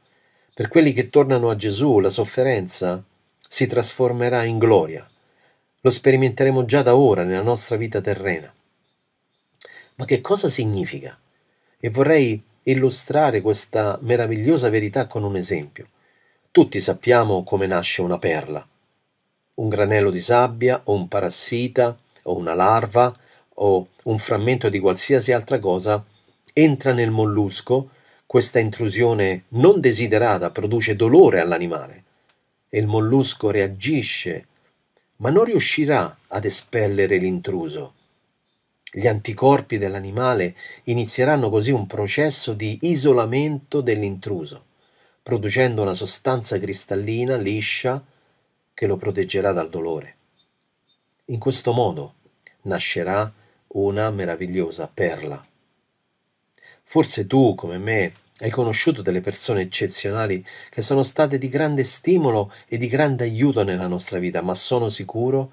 Per 0.55 0.69
quelli 0.69 0.91
che 0.91 1.09
tornano 1.09 1.49
a 1.49 1.55
Gesù, 1.55 1.99
la 1.99 2.09
sofferenza 2.09 3.03
si 3.47 3.67
trasformerà 3.67 4.43
in 4.43 4.57
gloria. 4.57 5.07
Lo 5.81 5.89
sperimenteremo 5.91 6.65
già 6.65 6.81
da 6.81 6.95
ora 6.95 7.23
nella 7.23 7.43
nostra 7.43 7.75
vita 7.75 8.01
terrena. 8.01 8.51
Ma 9.97 10.05
che 10.05 10.19
cosa 10.19 10.49
significa? 10.49 11.15
E 11.79 11.89
vorrei 11.91 12.41
illustrare 12.63 13.41
questa 13.41 13.99
meravigliosa 14.01 14.69
verità 14.69 15.05
con 15.05 15.23
un 15.23 15.35
esempio. 15.35 15.89
Tutti 16.49 16.79
sappiamo 16.79 17.43
come 17.43 17.67
nasce 17.67 18.01
una 18.01 18.17
perla. 18.17 18.67
Un 19.55 19.69
granello 19.69 20.09
di 20.09 20.19
sabbia 20.19 20.81
o 20.85 20.93
un 20.93 21.07
parassita 21.07 21.95
o 22.23 22.35
una 22.35 22.55
larva 22.55 23.15
o 23.55 23.87
un 24.03 24.17
frammento 24.19 24.69
di 24.69 24.79
qualsiasi 24.79 25.31
altra 25.31 25.59
cosa 25.59 26.03
entra 26.53 26.93
nel 26.93 27.11
mollusco, 27.11 27.89
questa 28.25 28.59
intrusione 28.59 29.45
non 29.49 29.79
desiderata 29.79 30.51
produce 30.51 30.95
dolore 30.95 31.39
all'animale 31.39 32.03
e 32.69 32.79
il 32.79 32.87
mollusco 32.87 33.51
reagisce, 33.51 34.47
ma 35.17 35.29
non 35.29 35.45
riuscirà 35.45 36.17
ad 36.27 36.45
espellere 36.45 37.17
l'intruso. 37.17 37.93
Gli 38.91 39.07
anticorpi 39.07 39.77
dell'animale 39.77 40.55
inizieranno 40.85 41.49
così 41.49 41.71
un 41.71 41.85
processo 41.85 42.53
di 42.53 42.79
isolamento 42.83 43.81
dell'intruso, 43.81 44.65
producendo 45.21 45.81
una 45.81 45.93
sostanza 45.93 46.57
cristallina 46.57 47.35
liscia 47.35 48.03
che 48.73 48.87
lo 48.87 48.95
proteggerà 48.97 49.51
dal 49.51 49.69
dolore. 49.69 50.15
In 51.25 51.39
questo 51.39 51.73
modo 51.73 52.13
nascerà 52.63 53.31
una 53.75 54.09
meravigliosa 54.09 54.89
perla. 54.93 55.45
Forse 56.83 57.25
tu, 57.27 57.55
come 57.55 57.77
me, 57.77 58.13
hai 58.39 58.49
conosciuto 58.49 59.01
delle 59.01 59.21
persone 59.21 59.61
eccezionali 59.61 60.45
che 60.69 60.81
sono 60.81 61.03
state 61.03 61.37
di 61.37 61.47
grande 61.47 61.83
stimolo 61.83 62.53
e 62.67 62.77
di 62.77 62.87
grande 62.87 63.23
aiuto 63.23 63.63
nella 63.63 63.87
nostra 63.87 64.19
vita, 64.19 64.41
ma 64.41 64.53
sono 64.53 64.89
sicuro 64.89 65.51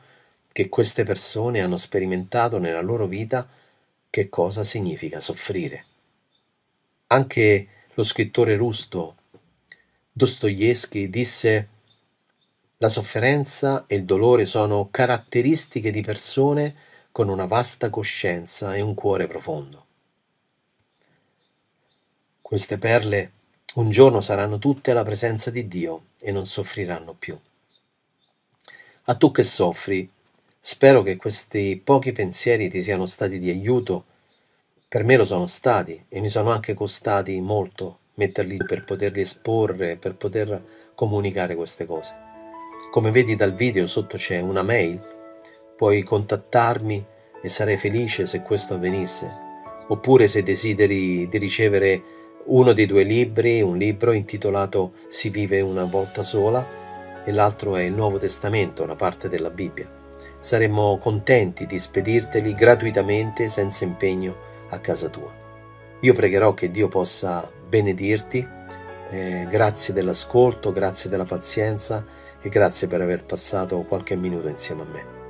che 0.52 0.68
queste 0.68 1.04
persone 1.04 1.60
hanno 1.60 1.76
sperimentato 1.76 2.58
nella 2.58 2.82
loro 2.82 3.06
vita 3.06 3.48
che 4.10 4.28
cosa 4.28 4.64
significa 4.64 5.20
soffrire. 5.20 5.86
Anche 7.08 7.68
lo 7.94 8.04
scrittore 8.04 8.56
rusto 8.56 9.16
Dostoevsky 10.12 11.08
disse 11.08 11.68
la 12.76 12.88
sofferenza 12.88 13.84
e 13.86 13.96
il 13.96 14.04
dolore 14.04 14.44
sono 14.44 14.88
caratteristiche 14.90 15.90
di 15.90 16.02
persone 16.02 16.74
con 17.12 17.28
una 17.28 17.44
vasta 17.44 17.90
coscienza 17.90 18.74
e 18.74 18.80
un 18.80 18.94
cuore 18.94 19.26
profondo. 19.26 19.86
Queste 22.40 22.78
perle 22.78 23.32
un 23.74 23.90
giorno 23.90 24.20
saranno 24.20 24.58
tutte 24.58 24.90
alla 24.90 25.04
presenza 25.04 25.50
di 25.50 25.68
Dio 25.68 26.06
e 26.20 26.32
non 26.32 26.46
soffriranno 26.46 27.14
più. 27.14 27.38
A 29.04 29.14
tu 29.14 29.30
che 29.30 29.42
soffri, 29.42 30.10
spero 30.58 31.02
che 31.02 31.16
questi 31.16 31.80
pochi 31.82 32.12
pensieri 32.12 32.68
ti 32.68 32.82
siano 32.82 33.06
stati 33.06 33.38
di 33.38 33.50
aiuto. 33.50 34.04
Per 34.88 35.04
me 35.04 35.16
lo 35.16 35.24
sono 35.24 35.46
stati 35.46 36.04
e 36.08 36.20
mi 36.20 36.28
sono 36.28 36.50
anche 36.50 36.74
costati 36.74 37.40
molto 37.40 37.98
metterli 38.14 38.56
per 38.58 38.84
poterli 38.84 39.20
esporre, 39.20 39.96
per 39.96 40.14
poter 40.14 40.90
comunicare 40.94 41.54
queste 41.54 41.86
cose. 41.86 42.14
Come 42.90 43.10
vedi 43.10 43.36
dal 43.36 43.54
video 43.54 43.86
sotto 43.86 44.16
c'è 44.16 44.40
una 44.40 44.62
mail, 44.62 45.11
puoi 45.76 46.02
contattarmi 46.02 47.06
e 47.42 47.48
sarei 47.48 47.76
felice 47.76 48.26
se 48.26 48.42
questo 48.42 48.74
avvenisse, 48.74 49.30
oppure 49.88 50.28
se 50.28 50.42
desideri 50.42 51.28
di 51.28 51.38
ricevere 51.38 52.02
uno 52.44 52.72
dei 52.72 52.86
due 52.86 53.04
libri, 53.04 53.62
un 53.62 53.76
libro 53.76 54.12
intitolato 54.12 54.92
Si 55.08 55.28
vive 55.28 55.60
una 55.60 55.84
volta 55.84 56.22
sola 56.22 56.80
e 57.24 57.32
l'altro 57.32 57.76
è 57.76 57.82
il 57.82 57.92
Nuovo 57.92 58.18
Testamento, 58.18 58.82
una 58.82 58.96
parte 58.96 59.28
della 59.28 59.50
Bibbia. 59.50 60.00
Saremmo 60.40 60.98
contenti 60.98 61.66
di 61.66 61.78
spedirteli 61.78 62.54
gratuitamente 62.54 63.48
senza 63.48 63.84
impegno 63.84 64.36
a 64.70 64.78
casa 64.80 65.08
tua. 65.08 65.32
Io 66.00 66.14
pregherò 66.14 66.52
che 66.52 66.70
Dio 66.70 66.88
possa 66.88 67.48
benedirti, 67.68 68.46
eh, 69.10 69.46
grazie 69.48 69.94
dell'ascolto, 69.94 70.72
grazie 70.72 71.08
della 71.08 71.24
pazienza 71.24 72.04
e 72.40 72.48
grazie 72.48 72.88
per 72.88 73.02
aver 73.02 73.24
passato 73.24 73.78
qualche 73.82 74.16
minuto 74.16 74.48
insieme 74.48 74.82
a 74.82 74.86
me. 74.86 75.21